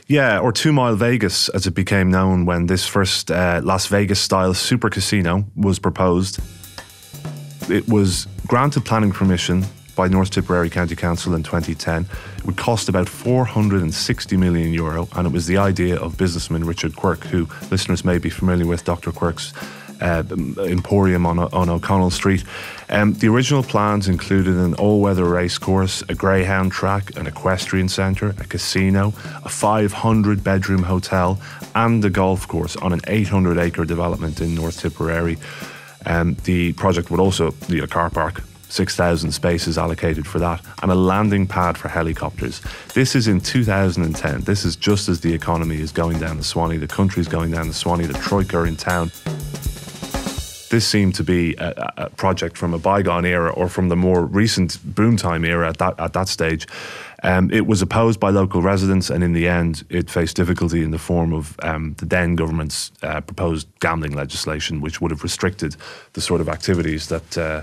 Yeah, 0.08 0.40
or 0.40 0.50
Two 0.50 0.72
Mile 0.72 0.96
Vegas, 0.96 1.48
as 1.50 1.68
it 1.68 1.74
became 1.74 2.10
known 2.10 2.44
when 2.44 2.66
this 2.66 2.84
first 2.88 3.30
uh, 3.30 3.60
Las 3.62 3.86
Vegas 3.86 4.18
style 4.18 4.52
super 4.52 4.90
casino 4.90 5.44
was 5.54 5.78
proposed. 5.78 6.40
It 7.70 7.88
was 7.88 8.26
granted 8.48 8.84
planning 8.84 9.12
permission 9.12 9.64
by 9.94 10.08
North 10.08 10.30
Tipperary 10.30 10.70
County 10.70 10.96
Council 10.96 11.36
in 11.36 11.44
2010. 11.44 12.08
It 12.38 12.44
would 12.44 12.56
cost 12.56 12.88
about 12.88 13.08
460 13.08 14.36
million 14.36 14.72
euro, 14.72 15.06
and 15.14 15.24
it 15.28 15.32
was 15.32 15.46
the 15.46 15.58
idea 15.58 15.96
of 16.00 16.18
businessman 16.18 16.64
Richard 16.64 16.96
Quirke, 16.96 17.24
who 17.26 17.46
listeners 17.70 18.04
may 18.04 18.18
be 18.18 18.28
familiar 18.28 18.66
with, 18.66 18.84
Dr. 18.84 19.12
Quirke's 19.12 19.52
uh, 20.02 20.24
Emporium 20.58 21.24
on, 21.24 21.38
on 21.38 21.68
O'Connell 21.68 22.10
Street. 22.10 22.44
Um, 22.88 23.14
the 23.14 23.28
original 23.28 23.62
plans 23.62 24.08
included 24.08 24.56
an 24.56 24.74
all 24.74 25.00
weather 25.00 25.24
race 25.24 25.56
course, 25.58 26.02
a 26.08 26.14
greyhound 26.14 26.72
track, 26.72 27.16
an 27.16 27.26
equestrian 27.26 27.88
centre, 27.88 28.34
a 28.38 28.44
casino, 28.44 29.14
a 29.44 29.48
500 29.48 30.44
bedroom 30.44 30.82
hotel, 30.82 31.40
and 31.74 32.04
a 32.04 32.10
golf 32.10 32.46
course 32.48 32.76
on 32.76 32.92
an 32.92 33.00
800 33.06 33.58
acre 33.58 33.84
development 33.84 34.40
in 34.40 34.54
North 34.54 34.80
Tipperary. 34.80 35.38
Um, 36.04 36.36
the 36.44 36.72
project 36.72 37.10
would 37.10 37.20
also 37.20 37.54
need 37.68 37.82
a 37.82 37.86
car 37.86 38.10
park 38.10 38.42
6,000 38.72 39.32
spaces 39.32 39.76
allocated 39.76 40.26
for 40.26 40.38
that, 40.38 40.64
and 40.82 40.90
a 40.90 40.94
landing 40.94 41.46
pad 41.46 41.76
for 41.76 41.88
helicopters. 41.88 42.62
This 42.94 43.14
is 43.14 43.28
in 43.28 43.38
2010. 43.38 44.40
This 44.40 44.64
is 44.64 44.76
just 44.76 45.10
as 45.10 45.20
the 45.20 45.32
economy 45.32 45.76
is 45.76 45.92
going 45.92 46.18
down 46.18 46.38
the 46.38 46.44
Swanee, 46.44 46.78
the 46.78 46.88
country's 46.88 47.28
going 47.28 47.50
down 47.50 47.68
the 47.68 47.74
Swanee, 47.74 48.06
the 48.06 48.14
Troika 48.14 48.56
are 48.56 48.66
in 48.66 48.76
town 48.76 49.12
this 50.72 50.88
seemed 50.88 51.14
to 51.14 51.22
be 51.22 51.54
a, 51.56 51.92
a, 51.98 52.10
project 52.10 52.56
from 52.56 52.72
a 52.72 52.78
bygone 52.78 53.26
era 53.26 53.52
or 53.52 53.68
from 53.68 53.90
the 53.90 53.94
more 53.94 54.24
recent 54.24 54.78
boom 54.94 55.18
time 55.18 55.44
era 55.44 55.68
at 55.68 55.76
that 55.76 56.00
at 56.00 56.14
that 56.14 56.28
stage. 56.28 56.66
Um, 57.22 57.50
it 57.50 57.66
was 57.66 57.82
opposed 57.82 58.18
by 58.18 58.30
local 58.30 58.62
residents, 58.62 59.10
and 59.10 59.22
in 59.22 59.34
the 59.34 59.46
end, 59.46 59.84
it 59.90 60.10
faced 60.10 60.34
difficulty 60.34 60.82
in 60.82 60.90
the 60.90 60.98
form 60.98 61.34
of 61.34 61.56
um, 61.62 61.94
the 61.98 62.06
then 62.06 62.36
government's 62.36 62.90
uh, 63.02 63.20
proposed 63.20 63.68
gambling 63.80 64.14
legislation, 64.14 64.80
which 64.80 65.00
would 65.00 65.10
have 65.10 65.22
restricted 65.22 65.76
the 66.14 66.20
sort 66.20 66.40
of 66.40 66.48
activities 66.48 67.06
that. 67.08 67.38
Uh, 67.38 67.62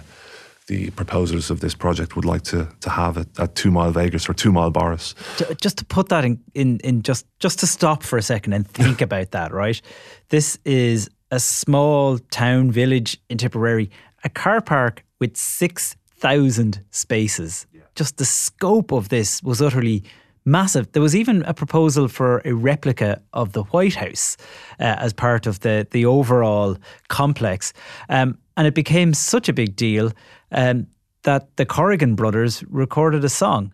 the 0.67 0.91
proposers 0.91 1.49
of 1.49 1.61
this 1.61 1.73
project 1.73 2.15
would 2.15 2.25
like 2.25 2.43
to 2.43 2.67
to 2.81 2.91
have 2.91 3.17
at, 3.17 3.27
at 3.39 3.55
Two 3.55 3.71
Mile 3.71 3.91
Vegas 3.91 4.29
or 4.29 4.35
Two 4.35 4.51
Mile 4.51 4.71
Borris. 4.71 5.15
Just 5.59 5.79
to 5.79 5.85
put 5.85 6.09
that 6.09 6.23
in, 6.23 6.39
in, 6.53 6.79
in 6.83 7.01
just 7.01 7.25
just 7.39 7.57
to 7.61 7.65
stop 7.65 8.03
for 8.03 8.19
a 8.19 8.21
second 8.21 8.53
and 8.53 8.67
think 8.67 9.01
about 9.07 9.31
that, 9.31 9.51
right? 9.51 9.81
This 10.27 10.59
is 10.65 11.09
a 11.31 11.39
small 11.39 12.17
town 12.17 12.71
village 12.71 13.17
in 13.29 13.37
Tipperary, 13.37 13.89
a 14.23 14.29
car 14.29 14.61
park 14.61 15.03
with 15.19 15.37
6,000 15.37 16.83
spaces. 16.91 17.67
Yeah. 17.73 17.81
Just 17.95 18.17
the 18.17 18.25
scope 18.25 18.91
of 18.91 19.09
this 19.09 19.43
was 19.43 19.61
utterly 19.61 20.03
massive. 20.45 20.91
There 20.91 21.01
was 21.01 21.15
even 21.15 21.43
a 21.43 21.53
proposal 21.53 22.07
for 22.07 22.41
a 22.45 22.53
replica 22.53 23.21
of 23.33 23.51
the 23.53 23.63
White 23.63 23.95
House 23.95 24.37
uh, 24.79 24.95
as 24.99 25.13
part 25.13 25.45
of 25.45 25.59
the, 25.61 25.87
the 25.91 26.05
overall 26.05 26.77
complex. 27.07 27.73
Um, 28.09 28.37
and 28.57 28.67
it 28.67 28.73
became 28.73 29.13
such 29.13 29.47
a 29.47 29.53
big 29.53 29.75
deal 29.75 30.11
um, 30.51 30.87
that 31.23 31.55
the 31.57 31.65
Corrigan 31.65 32.15
brothers 32.15 32.63
recorded 32.69 33.23
a 33.23 33.29
song. 33.29 33.73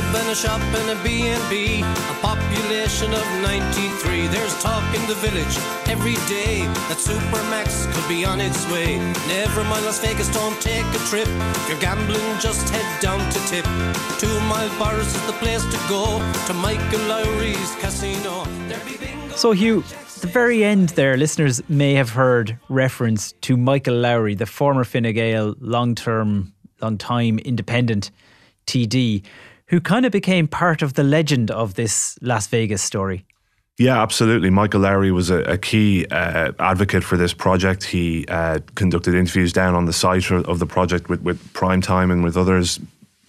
Pub 0.00 0.16
and 0.16 0.28
a 0.30 0.34
shop 0.34 0.60
and 0.60 0.98
a 0.98 1.02
B&B 1.02 1.82
A 1.82 2.14
population 2.22 3.12
of 3.12 3.24
93 3.42 4.28
There's 4.28 4.56
talk 4.62 4.84
in 4.94 5.06
the 5.06 5.14
village 5.14 5.56
every 5.88 6.14
day 6.26 6.64
That 6.88 6.96
Supermax 6.96 7.92
could 7.92 8.08
be 8.08 8.24
on 8.24 8.40
its 8.40 8.60
way. 8.72 8.98
Never 9.28 9.62
mind 9.64 9.84
Las 9.84 10.00
Vegas, 10.00 10.28
don't 10.28 10.58
take 10.60 10.86
a 10.94 11.02
trip. 11.10 11.28
If 11.28 11.68
you're 11.68 11.80
gambling, 11.80 12.38
just 12.40 12.68
head 12.70 13.02
down 13.02 13.18
to 13.18 13.38
Tip. 13.46 13.64
Two 14.18 14.40
Mile 14.48 14.70
Borris 14.80 15.12
is 15.14 15.26
the 15.26 15.34
place 15.34 15.64
to 15.64 15.78
go 15.88 16.04
To 16.46 16.54
Michael 16.54 17.00
Lowry's 17.06 17.74
casino. 17.76 18.44
So 19.36 19.52
Hugh, 19.52 19.82
the 20.20 20.28
very 20.28 20.64
end 20.64 20.90
there, 20.90 21.16
listeners 21.16 21.62
may 21.68 21.94
have 21.94 22.10
heard 22.10 22.58
reference 22.68 23.32
to 23.42 23.56
Michael 23.56 23.96
Lowry, 23.96 24.34
the 24.34 24.46
former 24.46 24.84
Fine 24.84 25.12
Gael 25.12 25.54
long-term, 25.60 26.52
long-time 26.80 27.38
independent 27.40 28.10
TD, 28.66 29.24
who 29.70 29.80
kind 29.80 30.04
of 30.04 30.12
became 30.12 30.46
part 30.48 30.82
of 30.82 30.94
the 30.94 31.04
legend 31.04 31.50
of 31.50 31.74
this 31.74 32.18
Las 32.20 32.48
Vegas 32.48 32.82
story. 32.82 33.24
Yeah, 33.78 34.02
absolutely. 34.02 34.50
Michael 34.50 34.80
Lowry 34.80 35.10
was 35.10 35.30
a, 35.30 35.38
a 35.44 35.56
key 35.56 36.04
uh, 36.10 36.52
advocate 36.58 37.02
for 37.02 37.16
this 37.16 37.32
project. 37.32 37.84
He 37.84 38.26
uh, 38.26 38.58
conducted 38.74 39.14
interviews 39.14 39.52
down 39.54 39.74
on 39.74 39.86
the 39.86 39.92
site 39.92 40.30
of 40.30 40.58
the 40.58 40.66
project 40.66 41.08
with, 41.08 41.22
with 41.22 41.52
Prime 41.54 41.80
Time 41.80 42.10
and 42.10 42.22
with 42.22 42.36
others, 42.36 42.78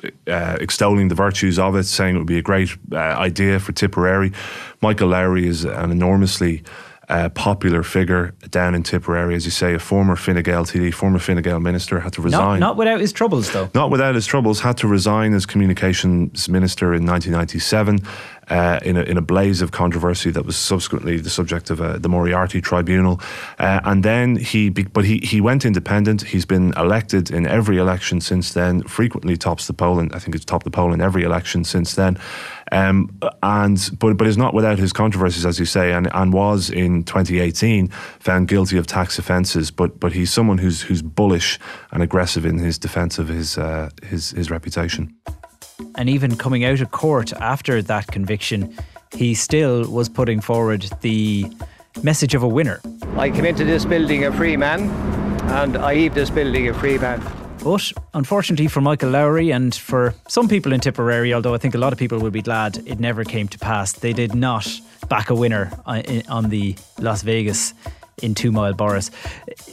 uh, 0.04 0.58
extolling 0.60 1.08
the 1.08 1.16
virtues 1.16 1.58
of 1.58 1.76
it, 1.76 1.84
saying 1.84 2.16
it 2.16 2.18
would 2.18 2.28
be 2.28 2.40
a 2.40 2.42
great 2.42 2.76
uh, 2.92 2.98
idea 2.98 3.60
for 3.60 3.72
Tipperary. 3.72 4.34
Michael 4.82 5.10
Lowry 5.10 5.48
is 5.48 5.64
an 5.64 5.92
enormously 5.92 6.64
uh, 7.12 7.28
popular 7.30 7.84
figure 7.84 8.34
down 8.50 8.74
in 8.74 8.84
Tipperary, 8.84 9.36
as 9.36 9.44
you 9.44 9.52
say, 9.52 9.74
a 9.74 9.80
former 9.80 10.16
Fine 10.16 10.42
Gael 10.44 10.66
TD, 10.66 10.94
former 10.94 11.20
Fine 11.20 11.42
Gael 11.42 11.60
minister, 11.60 12.00
had 12.00 12.14
to 12.14 12.22
resign. 12.22 12.62
Not, 12.62 12.68
not, 12.68 12.78
without 12.78 13.02
his 13.02 13.12
troubles, 13.12 13.52
though. 13.52 13.70
Not 13.76 13.92
without 13.92 14.16
his 14.16 14.26
troubles, 14.26 14.62
had 14.62 14.78
to 14.78 14.88
resign 14.88 15.34
as 15.34 15.46
communications 15.46 16.48
minister 16.48 16.94
in 16.94 17.06
1997 17.06 18.00
uh, 18.50 18.80
in, 18.84 18.96
a, 18.96 19.02
in 19.04 19.18
a 19.18 19.22
blaze 19.22 19.62
of 19.62 19.72
controversy 19.72 20.32
that 20.32 20.46
was 20.46 20.56
subsequently 20.56 21.18
the 21.18 21.30
subject 21.30 21.70
of 21.70 21.82
uh, 21.82 21.98
the 21.98 22.08
Moriarty 22.08 22.62
Tribunal. 22.62 23.20
Uh, 23.60 23.82
and 23.84 24.04
then 24.04 24.38
he, 24.38 24.70
but 24.70 25.04
he, 25.04 25.20
he 25.20 25.42
went 25.42 25.66
independent. 25.66 26.22
He's 26.22 26.46
been 26.46 26.74
elected 26.78 27.30
in 27.30 27.46
every 27.46 27.78
election 27.78 28.22
since 28.22 28.54
then, 28.54 28.84
frequently 28.84 29.36
tops 29.36 29.68
the 29.68 29.74
poll, 29.74 30.00
and 30.00 30.14
I 30.16 30.20
think 30.20 30.34
it's 30.34 30.46
topped 30.46 30.64
the 30.64 30.72
poll 30.72 30.94
in 30.94 31.02
every 31.02 31.24
election 31.24 31.66
since 31.66 31.96
then. 31.96 32.18
Um, 32.72 33.10
and 33.44 33.90
but 34.00 34.18
but 34.18 34.28
is 34.28 34.38
not 34.38 34.54
without 34.54 34.80
his 34.80 34.94
controversies, 34.94 35.46
as 35.46 35.60
you 35.60 35.66
say, 35.66 35.92
and, 35.92 36.10
and 36.14 36.32
was 36.32 36.70
in 36.70 37.04
2018 37.04 37.90
found 38.20 38.48
guilty 38.48 38.78
of 38.78 38.88
tax 38.88 39.20
offences. 39.20 39.72
But 39.72 40.00
but 40.00 40.14
he's 40.14 40.32
someone 40.32 40.58
who's 40.58 40.82
who's 40.82 41.02
bullish 41.02 41.60
and 41.92 42.02
aggressive 42.02 42.46
in 42.46 42.60
his 42.60 42.78
defence 42.78 43.20
of 43.20 43.28
his 43.28 43.58
uh, 43.58 43.90
his 44.04 44.32
his 44.32 44.50
reputation 44.50 45.14
and 45.96 46.10
even 46.10 46.36
coming 46.36 46.64
out 46.64 46.82
of 46.82 46.92
court 46.92 47.34
after 47.34 47.82
that 47.82 48.08
conviction, 48.08 48.76
he 49.16 49.34
still 49.34 49.90
was 49.90 50.10
putting 50.10 50.42
forward 50.42 50.90
the 51.02 51.46
message 52.04 52.34
of 52.36 52.44
a 52.44 52.48
winner. 52.48 52.82
I 53.18 53.30
came 53.30 53.46
into 53.46 53.66
this 53.66 53.86
building 53.86 54.26
a 54.26 54.32
free 54.32 54.58
man, 54.58 54.90
and 55.52 55.78
I 55.78 55.94
leave 55.94 56.14
this 56.14 56.30
building 56.30 56.70
a 56.70 56.74
free 56.74 56.98
man. 56.98 57.41
But 57.64 57.92
unfortunately 58.16 58.68
for 58.68 58.82
Michael 58.82 59.12
Lowry 59.12 59.52
and 59.52 59.74
for 59.74 60.16
some 60.28 60.48
people 60.48 60.74
in 60.74 60.80
Tipperary, 60.80 61.32
although 61.32 61.54
I 61.54 61.60
think 61.60 61.76
a 61.76 61.78
lot 61.78 61.94
of 61.94 62.00
people 62.00 62.20
will 62.20 62.32
be 62.32 62.42
glad 62.42 62.78
it 62.88 63.00
never 63.00 63.24
came 63.24 63.48
to 63.50 63.60
pass, 63.60 63.94
they 63.94 64.14
did 64.14 64.34
not 64.34 64.68
back 65.10 65.30
a 65.30 65.36
winner 65.36 65.72
on 66.28 66.50
the 66.50 66.76
Las 67.00 67.22
Vegas 67.22 67.76
in 68.24 68.34
Two 68.34 68.52
Mile 68.52 68.74
Borris. 68.74 69.12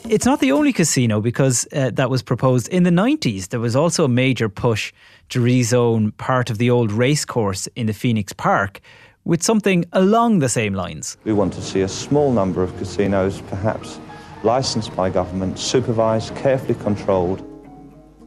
It's 0.08 0.26
not 0.26 0.40
the 0.40 0.52
only 0.52 0.72
casino 0.72 1.20
because 1.20 1.66
uh, 1.72 1.90
that 1.94 2.10
was 2.10 2.22
proposed 2.22 2.68
in 2.68 2.82
the 2.82 2.90
90s. 2.90 3.48
There 3.48 3.60
was 3.60 3.74
also 3.74 4.04
a 4.04 4.08
major 4.08 4.50
push 4.50 4.92
to 5.30 5.40
rezone 5.40 6.14
part 6.18 6.50
of 6.50 6.58
the 6.58 6.68
old 6.68 6.92
racecourse 6.92 7.68
in 7.74 7.86
the 7.86 7.94
Phoenix 7.94 8.34
Park 8.34 8.80
with 9.24 9.42
something 9.42 9.84
along 9.92 10.40
the 10.40 10.48
same 10.48 10.74
lines. 10.74 11.16
We 11.24 11.32
want 11.32 11.54
to 11.54 11.62
see 11.62 11.80
a 11.80 11.88
small 11.88 12.32
number 12.32 12.62
of 12.62 12.76
casinos, 12.76 13.40
perhaps 13.42 13.98
licensed 14.42 14.94
by 14.94 15.10
government, 15.10 15.58
supervised, 15.58 16.34
carefully 16.36 16.74
controlled. 16.74 17.42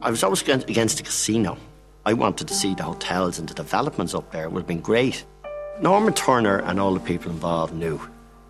I 0.04 0.10
was 0.10 0.24
always 0.24 0.42
against 0.42 0.98
a 0.98 1.04
casino. 1.04 1.56
I 2.04 2.12
wanted 2.12 2.48
to 2.48 2.54
see 2.54 2.74
the 2.74 2.82
hotels 2.82 3.38
and 3.38 3.48
the 3.48 3.54
developments 3.54 4.16
up 4.16 4.32
there. 4.32 4.46
It 4.46 4.50
would 4.50 4.62
have 4.62 4.66
been 4.66 4.80
great. 4.80 5.24
Norman 5.80 6.12
Turner 6.12 6.58
and 6.58 6.80
all 6.80 6.92
the 6.92 6.98
people 6.98 7.30
involved 7.30 7.72
knew 7.72 8.00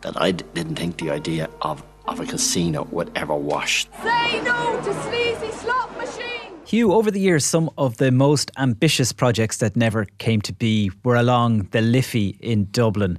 that 0.01 0.19
I 0.19 0.33
d- 0.33 0.47
didn't 0.55 0.77
think 0.77 0.97
the 0.97 1.11
idea 1.11 1.51
of, 1.61 1.83
of 2.07 2.21
a 2.21 2.25
casino 2.25 2.89
would 2.91 3.11
ever 3.17 3.35
wash. 3.37 3.87
Say 4.03 4.41
no 4.43 4.81
to 4.83 5.03
sleazy 5.03 5.51
slot 5.51 5.95
machine! 5.99 6.53
Hugh, 6.65 6.95
over 6.95 7.11
the 7.11 7.21
years, 7.21 7.45
some 7.45 7.69
of 7.77 7.99
the 7.99 8.11
most 8.11 8.51
ambitious 8.57 9.13
projects 9.13 9.59
that 9.59 9.77
never 9.77 10.07
came 10.17 10.41
to 10.41 10.55
be 10.55 10.91
were 11.05 11.17
along 11.17 11.69
the 11.73 11.83
Liffey 11.83 12.39
in 12.41 12.69
Dublin. 12.71 13.19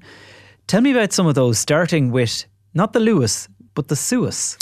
Tell 0.66 0.82
me 0.82 0.90
about 0.90 1.14
some 1.14 1.28
of 1.28 1.36
those, 1.36 1.60
starting 1.60 2.10
with 2.10 2.46
not 2.74 2.94
the 2.94 3.00
Luas, 3.00 3.48
but 3.76 3.90
the 3.90 3.96
Suas. 3.96 4.58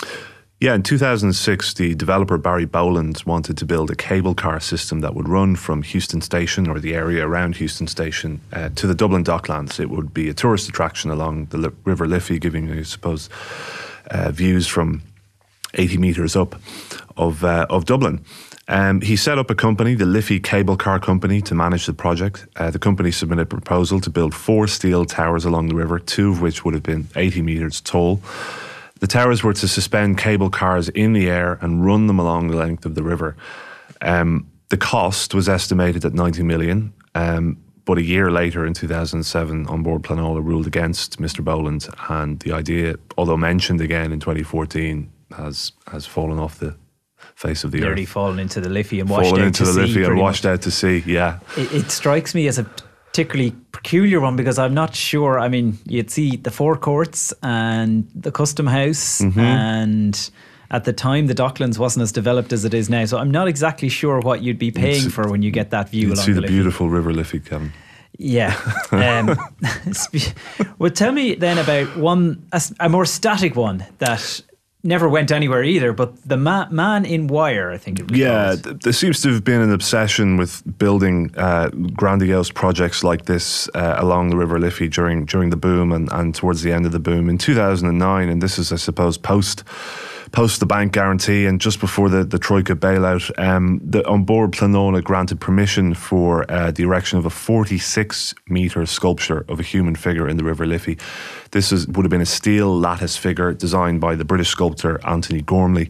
Yeah, 0.61 0.75
in 0.75 0.83
2006, 0.83 1.73
the 1.73 1.95
developer 1.95 2.37
Barry 2.37 2.65
Boland 2.65 3.23
wanted 3.25 3.57
to 3.57 3.65
build 3.65 3.89
a 3.89 3.95
cable 3.95 4.35
car 4.35 4.59
system 4.59 4.99
that 4.99 5.15
would 5.15 5.27
run 5.27 5.55
from 5.55 5.81
Heuston 5.81 6.21
Station 6.21 6.69
or 6.69 6.79
the 6.79 6.93
area 6.93 7.27
around 7.27 7.55
Heuston 7.55 7.89
Station 7.89 8.39
uh, 8.53 8.69
to 8.75 8.85
the 8.85 8.93
Dublin 8.93 9.23
Docklands. 9.23 9.79
It 9.79 9.89
would 9.89 10.13
be 10.13 10.29
a 10.29 10.35
tourist 10.35 10.69
attraction 10.69 11.09
along 11.09 11.47
the 11.47 11.57
Li- 11.57 11.75
River 11.83 12.05
Liffey, 12.05 12.37
giving, 12.37 12.71
I 12.71 12.83
suppose, 12.83 13.27
uh, 14.11 14.29
views 14.29 14.67
from 14.67 15.01
80 15.73 15.97
metres 15.97 16.35
up 16.35 16.61
of, 17.17 17.43
uh, 17.43 17.65
of 17.71 17.85
Dublin. 17.85 18.23
Um, 18.67 19.01
he 19.01 19.15
set 19.15 19.39
up 19.39 19.49
a 19.49 19.55
company, 19.55 19.95
the 19.95 20.05
Liffey 20.05 20.39
Cable 20.39 20.77
Car 20.77 20.99
Company, 20.99 21.41
to 21.41 21.55
manage 21.55 21.87
the 21.87 21.93
project. 21.93 22.45
Uh, 22.55 22.69
the 22.69 22.77
company 22.77 23.09
submitted 23.09 23.41
a 23.41 23.45
proposal 23.47 23.99
to 23.99 24.11
build 24.11 24.35
four 24.35 24.67
steel 24.67 25.05
towers 25.05 25.43
along 25.43 25.69
the 25.69 25.75
river, 25.75 25.97
two 25.97 26.29
of 26.29 26.39
which 26.39 26.63
would 26.63 26.75
have 26.75 26.83
been 26.83 27.07
80 27.15 27.41
metres 27.41 27.81
tall. 27.81 28.21
The 29.01 29.07
towers 29.07 29.43
were 29.43 29.53
to 29.53 29.67
suspend 29.67 30.17
cable 30.17 30.49
cars 30.49 30.87
in 30.89 31.13
the 31.13 31.29
air 31.29 31.57
and 31.61 31.83
run 31.85 32.07
them 32.07 32.17
along 32.19 32.47
the 32.47 32.55
length 32.57 32.85
of 32.85 32.95
the 32.95 33.03
river. 33.03 33.35
Um, 33.99 34.47
the 34.69 34.77
cost 34.77 35.33
was 35.35 35.49
estimated 35.49 36.05
at 36.05 36.13
90 36.13 36.43
million. 36.43 36.93
Um, 37.13 37.57
but 37.83 37.97
a 37.97 38.03
year 38.03 38.31
later, 38.31 38.65
in 38.65 38.73
2007, 38.73 39.67
An 39.67 39.83
Bord 39.83 40.03
Pleanála 40.03 40.41
ruled 40.43 40.67
against 40.67 41.19
Mr. 41.19 41.43
Boland, 41.43 41.87
and 42.09 42.39
the 42.41 42.53
idea, 42.53 42.95
although 43.17 43.35
mentioned 43.37 43.81
again 43.81 44.11
in 44.13 44.19
2014, 44.19 45.11
has 45.35 45.71
has 45.91 46.05
fallen 46.05 46.37
off 46.39 46.59
the 46.59 46.75
face 47.35 47.63
of 47.63 47.71
the 47.71 47.79
Nearly 47.79 48.03
earth. 48.03 48.09
fallen 48.09 48.37
into 48.39 48.61
the 48.61 48.69
Liffey 48.69 48.99
and 48.99 49.09
washed 49.09 49.29
Fallen 49.29 49.41
out 49.41 49.47
into 49.47 49.65
to 49.65 49.71
the 49.71 49.73
sea. 49.73 49.79
Liffey 49.81 50.03
and 50.03 50.17
washed 50.19 50.43
much. 50.43 50.51
out 50.53 50.61
to 50.61 50.71
sea. 50.71 51.03
Yeah, 51.07 51.39
It, 51.57 51.71
it 51.73 51.91
strikes 51.91 52.35
me 52.35 52.47
as 52.47 52.59
a 52.59 52.65
particularly 53.11 53.53
peculiar 53.73 54.21
one 54.21 54.35
because 54.37 54.57
I'm 54.57 54.73
not 54.73 54.95
sure. 54.95 55.37
I 55.39 55.49
mean, 55.49 55.77
you'd 55.85 56.09
see 56.09 56.37
the 56.37 56.51
four 56.51 56.77
courts 56.77 57.33
and 57.43 58.07
the 58.15 58.31
custom 58.31 58.67
house, 58.67 59.19
Mhm. 59.21 59.37
and 59.37 60.29
at 60.69 60.85
the 60.85 60.93
time 60.93 61.27
the 61.27 61.35
Docklands 61.35 61.77
wasn't 61.77 62.03
as 62.03 62.13
developed 62.13 62.53
as 62.53 62.63
it 62.63 62.73
is 62.73 62.89
now. 62.89 63.03
So 63.05 63.17
I'm 63.17 63.29
not 63.31 63.49
exactly 63.49 63.89
sure 63.89 64.19
what 64.21 64.41
you'd 64.41 64.57
be 64.59 64.71
paying 64.71 65.01
see- 65.03 65.09
for 65.09 65.27
when 65.29 65.41
you 65.41 65.51
get 65.51 65.71
that 65.71 65.89
view 65.89 66.07
you 66.07 66.13
along 66.13 66.25
see 66.25 66.31
the, 66.31 66.41
Liffey. 66.41 66.53
beautiful 66.53 66.89
River 66.89 67.11
Liffey, 67.13 67.39
Kevin. 67.39 67.73
Yeah. 68.17 68.55
Um, 68.91 69.35
well, 70.79 70.91
tell 70.91 71.11
me 71.11 71.35
then 71.35 71.57
about 71.57 71.97
one, 71.97 72.43
a 72.79 72.87
more 72.89 73.05
static 73.05 73.55
one 73.55 73.85
that 73.99 74.41
never 74.83 75.07
went 75.07 75.31
anywhere 75.31 75.63
either, 75.63 75.93
but 75.93 76.21
the 76.27 76.37
ma- 76.37 76.67
Man 76.69 77.05
in 77.05 77.27
Wire, 77.27 77.71
I 77.71 77.77
think 77.77 77.99
it 77.99 78.09
was. 78.09 78.19
Yeah, 78.19 78.55
th- 78.55 78.79
there 78.79 78.93
seems 78.93 79.21
to 79.21 79.31
have 79.33 79.43
been 79.43 79.61
an 79.61 79.71
obsession 79.71 80.37
with 80.37 80.63
building 80.77 81.31
uh, 81.37 81.69
grandiose 81.69 82.51
projects 82.51 83.03
like 83.03 83.25
this 83.25 83.69
uh, 83.75 83.95
along 83.97 84.29
the 84.29 84.37
River 84.37 84.59
Liffey 84.59 84.87
during 84.87 85.25
during 85.25 85.49
the 85.49 85.57
boom 85.57 85.91
and, 85.91 86.11
and 86.11 86.33
towards 86.33 86.61
the 86.63 86.71
end 86.71 86.85
of 86.85 86.91
the 86.91 86.99
boom 86.99 87.29
in 87.29 87.37
2009. 87.37 88.29
And 88.29 88.41
this 88.41 88.57
is, 88.57 88.71
I 88.71 88.77
suppose, 88.77 89.17
post 89.17 89.63
post 90.31 90.59
the 90.59 90.65
bank 90.65 90.93
guarantee 90.93 91.45
and 91.45 91.59
just 91.59 91.79
before 91.79 92.09
the, 92.09 92.23
the 92.23 92.39
Troika 92.39 92.75
bailout. 92.75 93.31
Um, 93.37 93.81
the 93.83 94.09
An 94.09 94.23
Bord 94.23 94.51
Pleanála 94.51 95.03
granted 95.03 95.39
permission 95.39 95.93
for 95.93 96.49
uh, 96.49 96.71
the 96.71 96.83
erection 96.83 97.19
of 97.19 97.25
a 97.25 97.29
46 97.29 98.33
metre 98.47 98.85
sculpture 98.85 99.45
of 99.49 99.59
a 99.59 99.63
human 99.63 99.95
figure 99.95 100.27
in 100.27 100.37
the 100.37 100.43
River 100.43 100.65
Liffey. 100.65 100.97
This 101.51 101.71
is, 101.71 101.87
would 101.87 102.05
have 102.05 102.09
been 102.09 102.21
a 102.21 102.25
steel 102.25 102.77
lattice 102.77 103.17
figure 103.17 103.53
designed 103.53 103.99
by 103.99 104.15
the 104.15 104.25
British 104.25 104.49
sculptor 104.49 105.05
Antony 105.05 105.41
Gormley. 105.41 105.89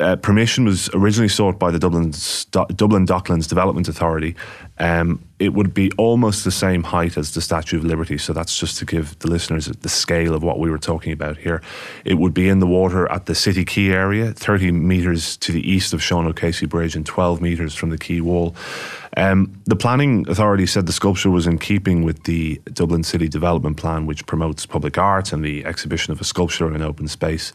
Uh, 0.00 0.16
permission 0.16 0.64
was 0.64 0.90
originally 0.92 1.28
sought 1.28 1.56
by 1.56 1.70
the 1.70 1.78
Dublin's, 1.78 2.46
Do- 2.46 2.66
Dublin 2.74 3.06
Docklands 3.06 3.48
Development 3.48 3.86
Authority. 3.86 4.34
Um, 4.78 5.24
it 5.38 5.54
would 5.54 5.72
be 5.72 5.92
almost 5.92 6.42
the 6.42 6.50
same 6.50 6.82
height 6.82 7.16
as 7.16 7.32
the 7.34 7.40
Statue 7.40 7.78
of 7.78 7.84
Liberty, 7.84 8.18
so 8.18 8.32
that's 8.32 8.58
just 8.58 8.76
to 8.78 8.84
give 8.84 9.16
the 9.20 9.28
listeners 9.28 9.66
the 9.66 9.88
scale 9.88 10.34
of 10.34 10.42
what 10.42 10.58
we 10.58 10.68
were 10.68 10.78
talking 10.78 11.12
about 11.12 11.36
here. 11.36 11.62
It 12.04 12.14
would 12.14 12.34
be 12.34 12.48
in 12.48 12.58
the 12.58 12.66
water 12.66 13.10
at 13.12 13.26
the 13.26 13.36
City 13.36 13.64
Quay 13.64 13.92
area, 13.92 14.32
30 14.32 14.72
metres 14.72 15.36
to 15.38 15.52
the 15.52 15.68
east 15.70 15.92
of 15.92 16.02
Sean 16.02 16.26
O'Casey 16.26 16.66
Bridge 16.66 16.96
and 16.96 17.06
12 17.06 17.40
metres 17.40 17.76
from 17.76 17.90
the 17.90 17.98
quay 17.98 18.20
wall. 18.20 18.56
Um, 19.16 19.62
the 19.64 19.76
planning 19.76 20.28
authority 20.28 20.66
said 20.66 20.86
the 20.86 20.92
sculpture 20.92 21.30
was 21.30 21.46
in 21.46 21.58
keeping 21.58 22.02
with 22.02 22.24
the 22.24 22.60
Dublin 22.72 23.04
City 23.04 23.28
Development 23.28 23.76
Plan, 23.76 24.06
which 24.06 24.26
promotes 24.26 24.66
public 24.66 24.98
art 24.98 25.32
and 25.32 25.44
the 25.44 25.64
exhibition 25.64 26.12
of 26.12 26.20
a 26.20 26.24
sculpture 26.24 26.66
in 26.66 26.74
an 26.74 26.82
open 26.82 27.06
space. 27.06 27.52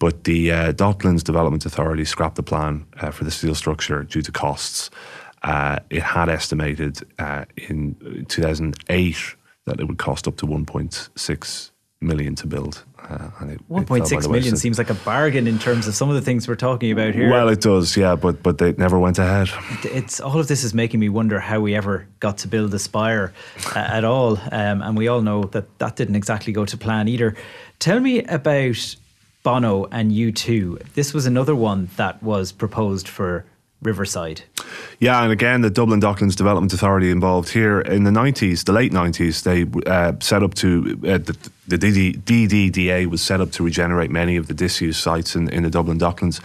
But 0.00 0.24
the 0.24 0.50
uh, 0.50 0.72
Docklands 0.72 1.22
Development 1.22 1.64
Authority 1.64 2.04
scrapped 2.04 2.36
the 2.36 2.42
plan 2.42 2.86
uh, 3.00 3.10
for 3.10 3.24
the 3.24 3.30
steel 3.30 3.54
structure 3.54 4.02
due 4.02 4.22
to 4.22 4.32
costs. 4.32 4.90
Uh, 5.42 5.78
it 5.90 6.02
had 6.02 6.28
estimated 6.28 7.06
uh, 7.18 7.44
in 7.56 8.24
2008 8.28 9.36
that 9.66 9.78
it 9.78 9.84
would 9.86 9.98
cost 9.98 10.26
up 10.26 10.36
to 10.38 10.46
1.6 10.46 11.70
million 12.00 12.34
to 12.34 12.46
build. 12.46 12.82
Uh, 12.98 13.30
and 13.40 13.50
it, 13.50 13.60
it 13.60 13.66
fell 13.68 13.84
by 13.84 14.00
1.6 14.00 14.22
the 14.22 14.28
million 14.30 14.56
seems 14.56 14.78
like 14.78 14.88
a 14.88 14.94
bargain 14.94 15.46
in 15.46 15.58
terms 15.58 15.86
of 15.86 15.94
some 15.94 16.08
of 16.08 16.14
the 16.14 16.22
things 16.22 16.48
we're 16.48 16.54
talking 16.54 16.90
about 16.90 17.14
here. 17.14 17.30
Well, 17.30 17.48
it 17.48 17.60
does, 17.60 17.96
yeah, 17.96 18.14
but 18.14 18.42
but 18.42 18.58
they 18.58 18.72
never 18.72 18.98
went 18.98 19.18
ahead. 19.18 19.50
it's 19.84 20.20
all 20.20 20.38
of 20.38 20.48
this 20.48 20.64
is 20.64 20.72
making 20.72 21.00
me 21.00 21.08
wonder 21.08 21.40
how 21.40 21.60
we 21.60 21.74
ever 21.74 22.06
got 22.20 22.38
to 22.38 22.48
build 22.48 22.72
Aspire 22.72 23.32
uh, 23.74 23.78
at 23.78 24.04
all, 24.04 24.38
um, 24.52 24.80
and 24.80 24.96
we 24.96 25.08
all 25.08 25.22
know 25.22 25.44
that 25.44 25.78
that 25.78 25.96
didn't 25.96 26.16
exactly 26.16 26.52
go 26.52 26.64
to 26.64 26.76
plan 26.76 27.08
either. 27.08 27.34
Tell 27.78 28.00
me 28.00 28.22
about 28.24 28.96
Bono 29.42 29.86
and 29.86 30.12
U2. 30.12 30.92
This 30.94 31.14
was 31.14 31.26
another 31.26 31.54
one 31.54 31.88
that 31.96 32.22
was 32.22 32.52
proposed 32.52 33.08
for 33.08 33.44
Riverside. 33.82 34.42
Yeah, 34.98 35.22
and 35.22 35.32
again, 35.32 35.62
the 35.62 35.70
Dublin 35.70 36.00
Docklands 36.00 36.36
Development 36.36 36.72
Authority 36.72 37.10
involved 37.10 37.48
here 37.48 37.80
in 37.80 38.04
the 38.04 38.10
90s, 38.10 38.64
the 38.64 38.72
late 38.72 38.92
90s, 38.92 39.42
they 39.42 39.64
uh, 39.90 40.12
set 40.20 40.42
up 40.42 40.52
to, 40.54 41.00
uh, 41.04 41.16
the, 41.16 41.50
the 41.66 41.78
DD, 41.78 42.20
DDDA 42.20 43.06
was 43.06 43.22
set 43.22 43.40
up 43.40 43.52
to 43.52 43.64
regenerate 43.64 44.10
many 44.10 44.36
of 44.36 44.48
the 44.48 44.54
disused 44.54 45.00
sites 45.00 45.34
in, 45.34 45.48
in 45.48 45.62
the 45.62 45.70
Dublin 45.70 45.98
Docklands. 45.98 46.40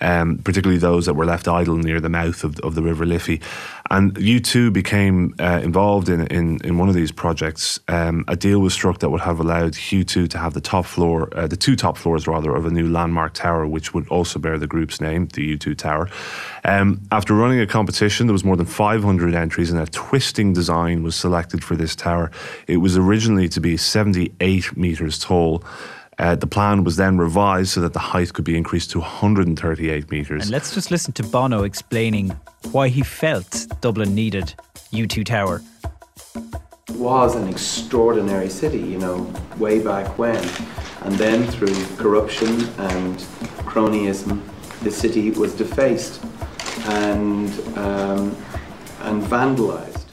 Um, 0.00 0.38
particularly 0.38 0.78
those 0.78 1.06
that 1.06 1.14
were 1.14 1.26
left 1.26 1.46
idle 1.46 1.76
near 1.76 2.00
the 2.00 2.08
mouth 2.08 2.42
of, 2.42 2.58
of 2.60 2.74
the 2.74 2.82
River 2.82 3.04
Liffey. 3.04 3.40
And 3.90 4.14
U2 4.14 4.72
became 4.72 5.34
uh, 5.40 5.60
involved 5.62 6.08
in, 6.08 6.26
in, 6.28 6.58
in 6.64 6.78
one 6.78 6.88
of 6.88 6.94
these 6.94 7.10
projects. 7.10 7.80
Um, 7.88 8.24
a 8.28 8.36
deal 8.36 8.60
was 8.60 8.72
struck 8.72 9.00
that 9.00 9.10
would 9.10 9.20
have 9.22 9.40
allowed 9.40 9.72
U2 9.72 10.30
to 10.30 10.38
have 10.38 10.54
the 10.54 10.60
top 10.60 10.86
floor, 10.86 11.28
uh, 11.36 11.48
the 11.48 11.56
two 11.56 11.74
top 11.74 11.98
floors 11.98 12.26
rather, 12.28 12.54
of 12.54 12.66
a 12.66 12.70
new 12.70 12.88
landmark 12.88 13.34
tower, 13.34 13.66
which 13.66 13.92
would 13.92 14.06
also 14.08 14.38
bear 14.38 14.58
the 14.58 14.68
group's 14.68 15.00
name, 15.00 15.26
the 15.34 15.56
U2 15.56 15.76
Tower. 15.76 16.08
Um, 16.64 17.02
after 17.10 17.34
running 17.34 17.60
a 17.60 17.66
competition, 17.66 18.26
there 18.26 18.32
was 18.32 18.44
more 18.44 18.56
than 18.56 18.66
500 18.66 19.34
entries, 19.34 19.70
and 19.70 19.80
a 19.80 19.86
twisting 19.86 20.52
design 20.52 21.02
was 21.02 21.16
selected 21.16 21.64
for 21.64 21.74
this 21.74 21.96
tower. 21.96 22.30
It 22.66 22.78
was 22.78 22.96
originally 22.96 23.48
to 23.50 23.60
be 23.60 23.76
78 23.76 24.76
metres 24.76 25.18
tall. 25.18 25.64
Uh, 26.20 26.36
the 26.36 26.46
plan 26.46 26.84
was 26.84 26.96
then 26.96 27.16
revised 27.16 27.70
so 27.70 27.80
that 27.80 27.94
the 27.94 27.98
height 27.98 28.30
could 28.34 28.44
be 28.44 28.54
increased 28.54 28.90
to 28.90 28.98
138 28.98 30.10
metres. 30.10 30.42
And 30.42 30.50
let's 30.50 30.74
just 30.74 30.90
listen 30.90 31.14
to 31.14 31.22
Bono 31.22 31.62
explaining 31.62 32.28
why 32.72 32.88
he 32.88 33.02
felt 33.02 33.66
Dublin 33.80 34.14
needed 34.14 34.52
U2 34.92 35.24
Tower. 35.24 35.62
It 36.90 36.96
was 36.96 37.36
an 37.36 37.48
extraordinary 37.48 38.50
city, 38.50 38.80
you 38.80 38.98
know, 38.98 39.32
way 39.56 39.82
back 39.82 40.18
when. 40.18 40.46
And 41.04 41.14
then 41.14 41.46
through 41.46 41.74
corruption 41.96 42.68
and 42.78 43.16
cronyism, 43.64 44.42
the 44.82 44.90
city 44.90 45.30
was 45.30 45.54
defaced 45.54 46.22
and, 46.84 47.48
um, 47.78 48.36
and 49.04 49.22
vandalized. 49.22 50.04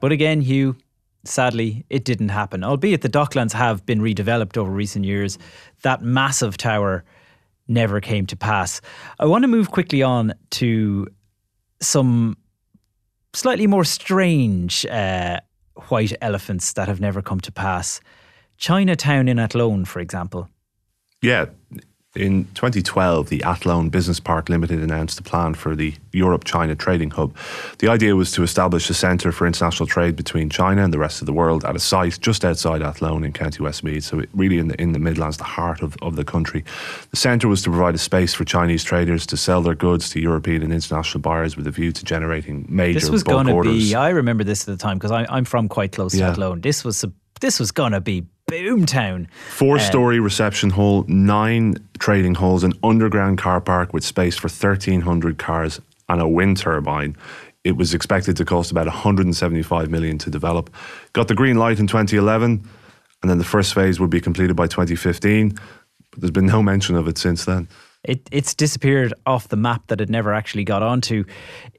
But 0.00 0.10
again, 0.10 0.40
Hugh, 0.40 0.76
sadly, 1.24 1.84
it 1.90 2.04
didn't 2.04 2.30
happen. 2.30 2.64
Albeit 2.64 3.02
the 3.02 3.08
Docklands 3.08 3.52
have 3.52 3.84
been 3.86 4.00
redeveloped 4.00 4.56
over 4.56 4.70
recent 4.70 5.04
years, 5.04 5.38
that 5.82 6.02
massive 6.02 6.56
tower 6.56 7.04
never 7.68 8.00
came 8.00 8.26
to 8.26 8.36
pass. 8.36 8.80
I 9.18 9.26
want 9.26 9.44
to 9.44 9.48
move 9.48 9.70
quickly 9.70 10.02
on 10.02 10.34
to 10.50 11.06
some 11.80 12.36
slightly 13.32 13.66
more 13.66 13.84
strange 13.84 14.84
uh, 14.86 15.40
white 15.88 16.12
elephants 16.20 16.72
that 16.74 16.88
have 16.88 17.00
never 17.00 17.22
come 17.22 17.40
to 17.40 17.52
pass. 17.52 18.00
Chinatown 18.56 19.28
in 19.28 19.38
Athlone, 19.38 19.84
for 19.84 20.00
example. 20.00 20.48
Yeah. 21.22 21.46
In 22.16 22.46
2012, 22.54 23.28
the 23.28 23.40
Athlone 23.44 23.88
Business 23.88 24.18
Park 24.18 24.48
Limited 24.48 24.82
announced 24.82 25.20
a 25.20 25.22
plan 25.22 25.54
for 25.54 25.76
the 25.76 25.94
Europe 26.10 26.42
China 26.42 26.74
Trading 26.74 27.12
Hub. 27.12 27.36
The 27.78 27.86
idea 27.86 28.16
was 28.16 28.32
to 28.32 28.42
establish 28.42 28.90
a 28.90 28.94
centre 28.94 29.30
for 29.30 29.46
international 29.46 29.86
trade 29.86 30.16
between 30.16 30.50
China 30.50 30.82
and 30.82 30.92
the 30.92 30.98
rest 30.98 31.22
of 31.22 31.26
the 31.26 31.32
world 31.32 31.64
at 31.64 31.76
a 31.76 31.78
site 31.78 32.18
just 32.20 32.44
outside 32.44 32.82
Athlone 32.82 33.22
in 33.22 33.32
County 33.32 33.62
Westmeath, 33.62 34.02
so 34.02 34.22
really 34.34 34.58
in 34.58 34.66
the, 34.66 34.80
in 34.82 34.90
the 34.90 34.98
Midlands, 34.98 35.36
the 35.36 35.44
heart 35.44 35.82
of, 35.82 35.96
of 36.02 36.16
the 36.16 36.24
country. 36.24 36.64
The 37.12 37.16
centre 37.16 37.46
was 37.46 37.62
to 37.62 37.70
provide 37.70 37.94
a 37.94 37.98
space 37.98 38.34
for 38.34 38.44
Chinese 38.44 38.82
traders 38.82 39.24
to 39.26 39.36
sell 39.36 39.62
their 39.62 39.76
goods 39.76 40.10
to 40.10 40.20
European 40.20 40.64
and 40.64 40.72
international 40.72 41.20
buyers 41.20 41.56
with 41.56 41.68
a 41.68 41.70
view 41.70 41.92
to 41.92 42.04
generating 42.04 42.66
major 42.68 42.98
This 42.98 43.08
was 43.08 43.22
going 43.22 43.46
to 43.46 43.62
be, 43.62 43.94
I 43.94 44.08
remember 44.08 44.42
this 44.42 44.68
at 44.68 44.76
the 44.76 44.82
time 44.82 44.98
because 44.98 45.12
I'm 45.12 45.44
from 45.44 45.68
quite 45.68 45.92
close 45.92 46.12
Yeah. 46.12 46.26
to 46.26 46.32
Athlone. 46.32 46.60
This 46.60 46.82
was 46.82 47.04
this 47.40 47.58
was 47.58 47.72
going 47.72 47.92
to 47.92 48.00
be 48.00 48.26
boomtown. 48.50 49.30
Four 49.48 49.78
story 49.78 50.18
um, 50.18 50.24
reception 50.24 50.70
hall, 50.70 51.04
nine 51.08 51.76
trading 51.98 52.34
halls, 52.34 52.64
an 52.64 52.72
underground 52.82 53.38
car 53.38 53.60
park 53.60 53.92
with 53.92 54.04
space 54.04 54.36
for 54.36 54.48
1,300 54.48 55.38
cars 55.38 55.80
and 56.08 56.20
a 56.20 56.28
wind 56.28 56.56
turbine. 56.56 57.16
It 57.62 57.76
was 57.76 57.94
expected 57.94 58.36
to 58.38 58.44
cost 58.44 58.70
about 58.70 58.86
175 58.86 59.90
million 59.90 60.18
to 60.18 60.30
develop. 60.30 60.74
Got 61.12 61.28
the 61.28 61.34
green 61.34 61.56
light 61.56 61.78
in 61.78 61.86
2011, 61.86 62.68
and 63.22 63.30
then 63.30 63.38
the 63.38 63.44
first 63.44 63.74
phase 63.74 64.00
would 64.00 64.10
be 64.10 64.20
completed 64.20 64.56
by 64.56 64.66
2015. 64.66 65.50
But 66.10 66.20
there's 66.20 66.30
been 66.30 66.46
no 66.46 66.62
mention 66.62 66.96
of 66.96 67.06
it 67.06 67.18
since 67.18 67.44
then. 67.44 67.68
It, 68.02 68.28
it's 68.32 68.54
disappeared 68.54 69.12
off 69.26 69.48
the 69.48 69.56
map 69.56 69.88
that 69.88 70.00
it 70.00 70.08
never 70.08 70.32
actually 70.32 70.64
got 70.64 70.82
onto. 70.82 71.24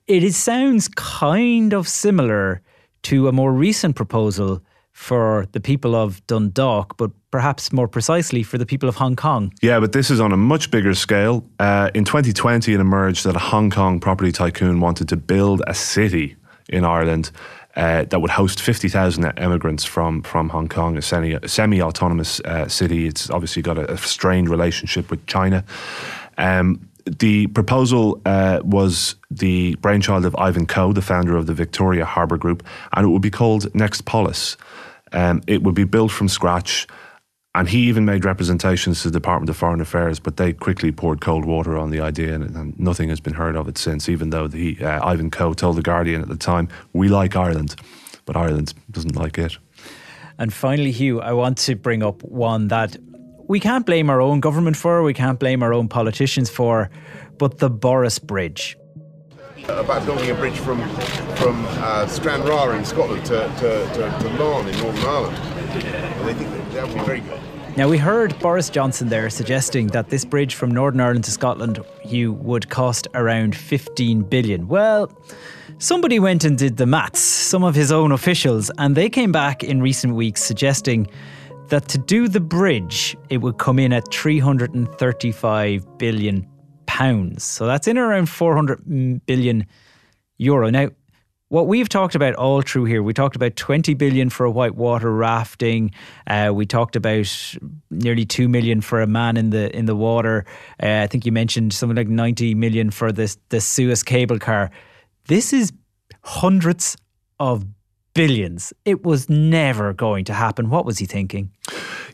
It 0.06 0.24
is, 0.24 0.38
sounds 0.38 0.88
kind 0.90 1.74
of 1.74 1.88
similar 1.88 2.62
to 3.04 3.28
a 3.28 3.32
more 3.32 3.52
recent 3.52 3.96
proposal 3.96 4.62
for 4.92 5.48
the 5.52 5.60
people 5.60 5.96
of 5.96 6.26
Dundalk, 6.28 6.98
but 6.98 7.12
perhaps 7.32 7.72
more 7.72 7.88
precisely 7.88 8.44
for 8.44 8.58
the 8.58 8.66
people 8.66 8.90
of 8.90 8.96
Hong 8.96 9.16
Kong. 9.16 9.54
Yeah, 9.62 9.80
but 9.80 9.94
this 9.94 10.12
is 10.12 10.20
on 10.20 10.32
a 10.32 10.38
much 10.38 10.70
bigger 10.70 10.94
scale. 10.94 11.46
Uh, 11.60 11.90
in 11.94 12.06
2020, 12.06 12.74
it 12.74 12.80
emerged 12.80 13.24
that 13.26 13.36
a 13.36 13.40
Hong 13.40 13.70
Kong 13.70 14.00
property 14.00 14.32
tycoon 14.32 14.80
wanted 14.80 15.08
to 15.10 15.18
build 15.18 15.62
a 15.68 15.74
city 15.74 16.36
in 16.70 16.86
Ireland 16.86 17.32
uh, 17.76 18.04
that 18.06 18.20
would 18.20 18.32
host 18.32 18.62
50,000 18.62 19.38
immigrants 19.38 19.86
from, 19.86 20.24
from 20.24 20.50
Hong 20.50 20.68
Kong, 20.68 20.98
a 20.98 21.02
semi, 21.02 21.82
autonomous 21.82 22.42
uh, 22.42 22.68
city. 22.68 23.08
It's 23.08 23.30
obviously 23.30 23.62
got 23.62 23.78
a, 23.78 23.94
a 23.94 23.98
strained 23.98 24.50
relationship 24.50 25.10
with 25.10 25.26
China. 25.26 25.64
Um, 26.38 26.90
the 27.06 27.48
proposal 27.48 28.22
uh, 28.26 28.60
was 28.64 29.16
the 29.30 29.76
brainchild 29.76 30.26
of 30.26 30.36
Ivan 30.36 30.66
Coe, 30.66 30.94
the 30.94 31.02
founder 31.02 31.36
of 31.36 31.46
the 31.46 31.54
Victoria 31.54 32.06
Harbour 32.06 32.38
Group, 32.38 32.64
and 32.94 33.06
it 33.06 33.10
would 33.10 33.22
be 33.22 33.32
called 33.32 33.74
Next 33.76 34.06
Polis. 34.06 34.58
Um, 35.12 35.42
it 35.48 35.64
would 35.64 35.76
be 35.76 35.84
built 35.84 36.12
from 36.12 36.28
scratch. 36.28 36.88
And 37.54 37.68
he 37.68 37.80
even 37.80 38.06
made 38.06 38.24
representations 38.24 39.02
to 39.02 39.10
the 39.10 39.20
Department 39.20 39.50
of 39.50 39.58
Foreign 39.58 39.82
Affairs, 39.82 40.22
but 40.22 40.38
they 40.38 40.54
quickly 40.54 40.90
poured 40.90 41.20
cold 41.20 41.44
water 41.44 41.78
on 41.78 41.90
the 41.90 42.00
idea, 42.00 42.34
and, 42.34 42.56
and 42.56 42.80
nothing 42.80 43.10
has 43.10 43.20
been 43.20 43.34
heard 43.34 43.58
of 43.58 43.68
it 43.68 43.78
since. 43.78 44.08
Even 44.08 44.30
though 44.30 44.48
the 44.48 44.78
uh, 44.82 45.06
Ivan 45.06 45.30
Coe 45.30 45.54
told 45.54 45.76
the 45.76 45.82
Guardian 45.82 46.22
at 46.22 46.30
the 46.30 46.38
time, 46.38 46.70
"We 46.94 47.10
like 47.10 47.36
Ireland, 47.36 47.76
but 48.26 48.38
Ireland 48.38 48.74
doesn't 48.90 49.18
like 49.18 49.38
it." 49.38 49.58
And 50.38 50.54
finally, 50.54 50.92
Hugh, 50.92 51.20
I 51.20 51.34
want 51.34 51.58
to 51.60 51.76
bring 51.76 52.02
up 52.02 52.24
one 52.24 52.70
that 52.70 52.96
we 53.52 53.60
can't 53.60 53.86
blame 53.86 54.10
our 54.10 54.22
own 54.22 54.40
government 54.40 54.78
for, 54.78 55.04
we 55.04 55.14
can't 55.14 55.38
blame 55.38 55.62
our 55.62 55.74
own 55.74 55.90
politicians 55.90 56.50
for, 56.50 56.90
but 57.38 57.58
the 57.58 57.70
Boris 57.70 58.18
Bridge. 58.18 58.78
about 59.68 60.06
building 60.06 60.32
a 60.32 60.36
bridge 60.36 60.58
from 60.58 60.80
from 61.36 61.66
uh, 61.68 62.08
Stranraer 62.08 62.74
in 62.78 62.86
Scotland 62.86 63.26
to, 63.26 63.40
to, 63.60 63.70
to, 63.94 64.20
to 64.22 64.30
Larne 64.42 64.70
in 64.70 64.78
Northern 64.80 65.04
Ireland. 65.04 65.38
And 65.38 66.30
they 66.30 66.34
think 66.34 66.50
that, 66.50 66.72
that 66.72 66.88
would 66.88 66.98
be 67.00 67.04
very 67.04 67.20
good. 67.20 67.42
Now, 67.76 67.90
we 67.90 67.98
heard 67.98 68.40
Boris 68.40 68.70
Johnson 68.70 69.10
there 69.10 69.30
suggesting 69.30 69.88
that 69.88 70.10
this 70.10 70.24
bridge 70.24 70.56
from 70.56 70.72
Northern 70.72 71.02
Ireland 71.02 71.26
to 71.26 71.32
Scotland, 71.32 71.84
Hugh, 72.04 72.32
would 72.32 72.70
cost 72.70 73.10
around 73.16 73.54
15 73.54 74.22
billion. 74.22 74.70
Well, 74.70 75.12
somebody 75.78 76.20
went 76.20 76.46
and 76.46 76.58
did 76.58 76.78
the 76.78 76.86
maths, 76.86 77.20
some 77.20 77.66
of 77.66 77.76
his 77.76 77.92
own 77.92 78.14
officials, 78.14 78.72
and 78.78 78.96
they 78.96 79.10
came 79.10 79.34
back 79.34 79.62
in 79.62 79.82
recent 79.82 80.16
weeks 80.16 80.42
suggesting 80.42 81.10
that 81.70 81.88
to 81.90 81.98
do 81.98 82.28
the 82.28 82.40
bridge, 82.40 83.16
it 83.30 83.38
would 83.38 83.58
come 83.58 83.80
in 83.80 83.94
at 83.94 84.12
335 84.14 85.98
billion 85.98 86.48
pounds. 86.86 87.44
So 87.44 87.66
that's 87.66 87.88
in 87.88 87.98
around 87.98 88.28
400 88.28 89.26
billion 89.26 89.66
euro. 90.38 90.70
Now, 90.70 90.90
what 91.52 91.68
we've 91.68 91.90
talked 91.90 92.16
about 92.16 92.34
all 92.36 92.62
through 92.62 92.86
here, 92.86 93.04
we 93.04 93.14
talked 93.14 93.36
about 93.36 93.58
20 93.58 93.94
billion 93.96 94.30
for 94.30 94.46
a 94.46 94.52
whitewater 94.52 95.14
rafting. 95.14 95.92
Uh, 96.26 96.52
we 96.54 96.66
talked 96.66 96.96
about 96.96 97.56
nearly 97.90 98.26
2 98.26 98.48
million 98.48 98.80
for 98.80 99.02
a 99.02 99.08
man 99.08 99.36
in 99.36 99.50
the 99.50 99.76
in 99.76 99.86
the 99.86 99.96
water. 99.96 100.46
Uh, 100.82 101.02
I 101.04 101.08
think 101.08 101.26
you 101.26 101.34
mentioned 101.34 101.74
something 101.74 101.98
like 101.98 102.08
90 102.08 102.56
million 102.56 102.90
for 102.90 103.12
this 103.12 103.38
the 103.50 103.60
Suas 103.60 104.02
cable 104.02 104.40
car. 104.40 104.72
This 105.28 105.52
is 105.52 105.74
hundreds 106.24 106.96
of 107.38 107.66
billions. 108.14 108.74
It 108.86 109.04
was 109.04 109.30
never 109.30 109.94
going 109.94 110.26
to 110.26 110.34
happen. 110.34 110.70
What 110.70 110.86
was 110.86 110.98
he 111.00 111.06
thinking? 111.06 111.52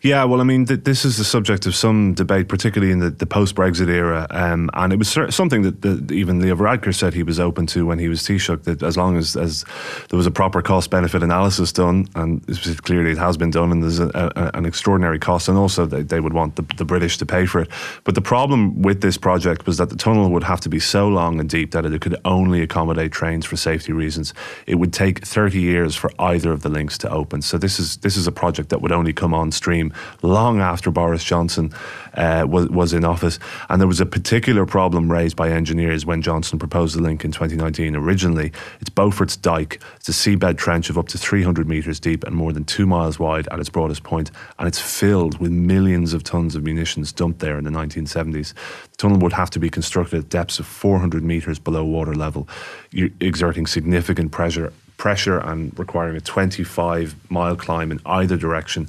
Yeah, 0.01 0.23
well, 0.25 0.41
I 0.41 0.43
mean, 0.43 0.65
th- 0.65 0.83
this 0.83 1.05
is 1.05 1.17
the 1.17 1.23
subject 1.23 1.65
of 1.65 1.75
some 1.75 2.13
debate, 2.13 2.47
particularly 2.47 2.91
in 2.91 2.99
the, 2.99 3.09
the 3.09 3.25
post 3.25 3.55
Brexit 3.55 3.89
era. 3.89 4.27
Um, 4.29 4.69
and 4.73 4.93
it 4.93 4.97
was 4.99 5.09
cer- 5.09 5.31
something 5.31 5.63
that, 5.63 5.81
that 5.81 6.11
even 6.11 6.39
Leo 6.39 6.55
Varadkar 6.55 6.93
said 6.93 7.13
he 7.13 7.23
was 7.23 7.39
open 7.39 7.65
to 7.67 7.85
when 7.85 7.99
he 7.99 8.07
was 8.07 8.21
Taoiseach, 8.21 8.63
that 8.63 8.83
as 8.83 8.97
long 8.97 9.17
as, 9.17 9.35
as 9.35 9.65
there 10.09 10.17
was 10.17 10.27
a 10.27 10.31
proper 10.31 10.61
cost 10.61 10.89
benefit 10.89 11.23
analysis 11.23 11.71
done, 11.71 12.07
and 12.15 12.45
clearly 12.83 13.11
it 13.11 13.17
has 13.17 13.37
been 13.37 13.49
done, 13.49 13.71
and 13.71 13.83
there's 13.83 13.99
a, 13.99 14.09
a, 14.13 14.51
an 14.57 14.65
extraordinary 14.65 15.19
cost, 15.19 15.47
and 15.47 15.57
also 15.57 15.85
they, 15.85 16.03
they 16.03 16.19
would 16.19 16.33
want 16.33 16.55
the, 16.55 16.65
the 16.77 16.85
British 16.85 17.17
to 17.17 17.25
pay 17.25 17.45
for 17.45 17.61
it. 17.61 17.69
But 18.03 18.15
the 18.15 18.21
problem 18.21 18.81
with 18.81 19.01
this 19.01 19.17
project 19.17 19.65
was 19.65 19.77
that 19.77 19.89
the 19.89 19.95
tunnel 19.95 20.29
would 20.31 20.43
have 20.43 20.61
to 20.61 20.69
be 20.69 20.79
so 20.79 21.07
long 21.07 21.39
and 21.39 21.49
deep 21.49 21.71
that 21.71 21.85
it 21.85 22.01
could 22.01 22.15
only 22.25 22.61
accommodate 22.61 23.11
trains 23.11 23.45
for 23.45 23.57
safety 23.57 23.93
reasons. 23.93 24.33
It 24.65 24.75
would 24.75 24.93
take 24.93 25.25
30 25.25 25.59
years 25.59 25.95
for 25.95 26.11
either 26.19 26.51
of 26.51 26.61
the 26.61 26.69
links 26.69 26.97
to 26.99 27.09
open. 27.09 27.41
So 27.41 27.57
this 27.57 27.79
is 27.79 27.97
this 27.97 28.15
is 28.15 28.27
a 28.27 28.31
project 28.31 28.69
that 28.69 28.81
would 28.81 28.91
only 28.91 29.13
come 29.13 29.33
on 29.33 29.51
stream 29.51 29.86
long 30.21 30.59
after 30.59 30.91
Boris 30.91 31.23
Johnson 31.23 31.73
uh, 32.13 32.45
was 32.47 32.69
was 32.69 32.93
in 32.93 33.05
office. 33.05 33.39
And 33.69 33.79
there 33.79 33.87
was 33.87 33.99
a 33.99 34.05
particular 34.05 34.65
problem 34.65 35.11
raised 35.11 35.35
by 35.35 35.49
engineers 35.49 36.05
when 36.05 36.21
Johnson 36.21 36.59
proposed 36.59 36.95
the 36.95 37.01
link 37.01 37.23
in 37.23 37.31
2019. 37.31 37.95
Originally, 37.95 38.51
it's 38.81 38.89
Beaufort's 38.89 39.35
Dyke. 39.35 39.81
It's 39.95 40.09
a 40.09 40.11
seabed 40.11 40.57
trench 40.57 40.89
of 40.89 40.97
up 40.97 41.07
to 41.09 41.17
300 41.17 41.67
metres 41.67 41.99
deep 41.99 42.23
and 42.23 42.35
more 42.35 42.53
than 42.53 42.65
two 42.65 42.85
miles 42.85 43.19
wide 43.19 43.47
at 43.49 43.59
its 43.59 43.69
broadest 43.69 44.03
point, 44.03 44.31
and 44.59 44.67
it's 44.67 44.79
filled 44.79 45.39
with 45.39 45.51
millions 45.51 46.13
of 46.13 46.23
tons 46.23 46.55
of 46.55 46.63
munitions 46.63 47.11
dumped 47.11 47.39
there 47.39 47.57
in 47.57 47.63
the 47.63 47.69
1970s. 47.69 48.53
The 48.91 48.97
tunnel 48.97 49.19
would 49.19 49.33
have 49.33 49.49
to 49.51 49.59
be 49.59 49.69
constructed 49.69 50.19
at 50.19 50.29
depths 50.29 50.59
of 50.59 50.65
400 50.65 51.23
metres 51.23 51.59
below 51.59 51.83
water 51.83 52.15
level, 52.15 52.47
exerting 52.93 53.67
significant 53.67 54.31
pressure 54.31 54.73
pressure 54.97 55.37
and 55.37 55.77
requiring 55.77 56.17
a 56.17 56.21
25 56.21 57.15
mile 57.29 57.55
climb 57.55 57.91
in 57.91 57.99
either 58.05 58.35
direction, 58.35 58.87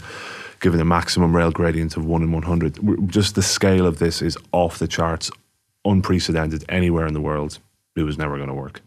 given 0.60 0.80
a 0.80 0.84
maximum 0.84 1.34
rail 1.34 1.50
gradient 1.50 1.96
of 1.96 2.04
1 2.04 2.22
in 2.22 2.32
100. 2.32 3.08
Just 3.08 3.34
the 3.34 3.42
scale 3.42 3.86
of 3.86 3.98
this 3.98 4.22
is 4.22 4.36
off 4.52 4.78
the 4.78 4.88
charts, 4.88 5.30
unprecedented 5.84 6.64
anywhere 6.68 7.06
in 7.06 7.14
the 7.14 7.20
world. 7.20 7.58
It 7.96 8.02
was 8.02 8.18
never 8.18 8.36
going 8.36 8.48
to 8.48 8.54
work. 8.54 8.80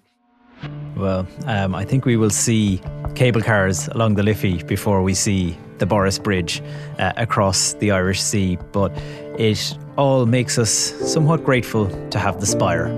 Well, 0.95 1.27
um, 1.45 1.73
I 1.73 1.85
think 1.85 2.05
we 2.05 2.17
will 2.17 2.29
see 2.29 2.81
cable 3.15 3.41
cars 3.41 3.87
along 3.89 4.15
the 4.15 4.23
Liffey 4.23 4.61
before 4.63 5.01
we 5.01 5.13
see 5.13 5.57
the 5.79 5.85
Boris 5.85 6.19
Bridge 6.19 6.61
uh, 6.99 7.13
across 7.17 7.73
the 7.75 7.91
Irish 7.91 8.21
Sea, 8.21 8.57
but 8.71 8.91
it 9.39 9.77
all 9.97 10.25
makes 10.25 10.57
us 10.59 10.71
somewhat 10.71 11.43
grateful 11.43 11.89
to 12.09 12.19
have 12.19 12.39
the 12.39 12.45
Spire. 12.45 12.89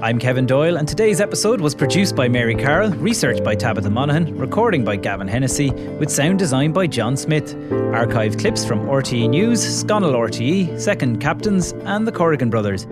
I'm 0.00 0.20
Kevin 0.20 0.46
Doyle, 0.46 0.76
and 0.76 0.86
today's 0.86 1.20
episode 1.20 1.60
was 1.60 1.74
produced 1.74 2.14
by 2.14 2.28
Mary 2.28 2.54
Carroll, 2.54 2.90
researched 2.92 3.42
by 3.42 3.56
Tabitha 3.56 3.90
Monaghan, 3.90 4.38
recording 4.38 4.84
by 4.84 4.94
Gavin 4.94 5.26
Hennessy, 5.26 5.72
with 5.72 6.08
sound 6.08 6.38
design 6.38 6.70
by 6.70 6.86
John 6.86 7.16
Smith. 7.16 7.56
Archived 7.56 8.38
clips 8.38 8.64
from 8.64 8.86
RTE 8.86 9.28
News, 9.28 9.60
Scannal 9.60 10.12
RTE, 10.12 10.78
Second 10.78 11.20
Captains, 11.20 11.72
and 11.82 12.06
the 12.06 12.12
Corrigan 12.12 12.48
Brothers. 12.48 12.84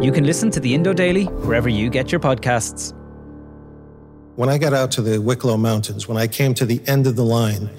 You 0.00 0.12
can 0.12 0.22
listen 0.22 0.52
to 0.52 0.60
the 0.60 0.72
Indo 0.72 0.92
Daily 0.92 1.24
wherever 1.24 1.68
you 1.68 1.90
get 1.90 2.12
your 2.12 2.20
podcasts. 2.20 2.94
When 4.36 4.48
I 4.48 4.56
got 4.56 4.72
out 4.72 4.92
to 4.92 5.02
the 5.02 5.20
Wicklow 5.20 5.56
Mountains, 5.56 6.06
when 6.06 6.16
I 6.16 6.28
came 6.28 6.54
to 6.54 6.64
the 6.64 6.80
end 6.86 7.08
of 7.08 7.16
the 7.16 7.24
line, 7.24 7.70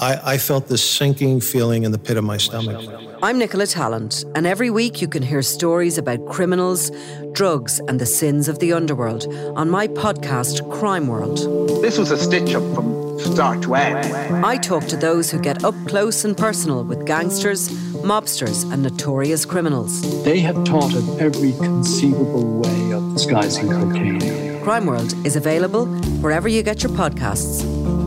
I, 0.00 0.32
I 0.32 0.38
felt 0.38 0.68
this 0.68 0.82
sinking 0.82 1.40
feeling 1.40 1.82
in 1.82 1.92
the 1.92 1.98
pit 1.98 2.16
of 2.16 2.24
my 2.24 2.38
stomach. 2.38 2.82
I'm 3.22 3.38
Nicola 3.38 3.64
Tallant, 3.64 4.24
and 4.34 4.46
every 4.46 4.70
week 4.70 5.02
you 5.02 5.08
can 5.08 5.22
hear 5.22 5.42
stories 5.42 5.98
about 5.98 6.24
criminals, 6.26 6.90
drugs, 7.32 7.80
and 7.80 8.00
the 8.00 8.06
sins 8.06 8.48
of 8.48 8.60
the 8.60 8.72
underworld 8.72 9.26
on 9.56 9.68
my 9.68 9.88
podcast, 9.88 10.68
Crime 10.70 11.06
World. 11.06 11.36
This 11.82 11.98
was 11.98 12.10
a 12.10 12.16
stitch 12.16 12.54
up 12.54 12.62
from 12.74 13.20
start 13.20 13.60
to 13.62 13.74
end. 13.74 14.46
I 14.46 14.56
talk 14.56 14.86
to 14.86 14.96
those 14.96 15.30
who 15.30 15.38
get 15.38 15.64
up 15.64 15.74
close 15.86 16.24
and 16.24 16.34
personal 16.34 16.82
with 16.82 17.06
gangsters, 17.06 17.68
mobsters, 18.02 18.70
and 18.72 18.82
notorious 18.82 19.44
criminals. 19.44 20.24
They 20.24 20.40
have 20.40 20.64
taught 20.64 20.94
of 20.94 21.20
every 21.20 21.52
conceivable 21.52 22.60
way 22.60 22.92
of 22.92 23.12
disguising 23.12 23.68
cocaine. 23.68 24.62
Crime 24.62 24.86
World 24.86 25.14
is 25.26 25.36
available 25.36 25.84
wherever 26.22 26.48
you 26.48 26.62
get 26.62 26.82
your 26.82 26.92
podcasts. 26.92 27.99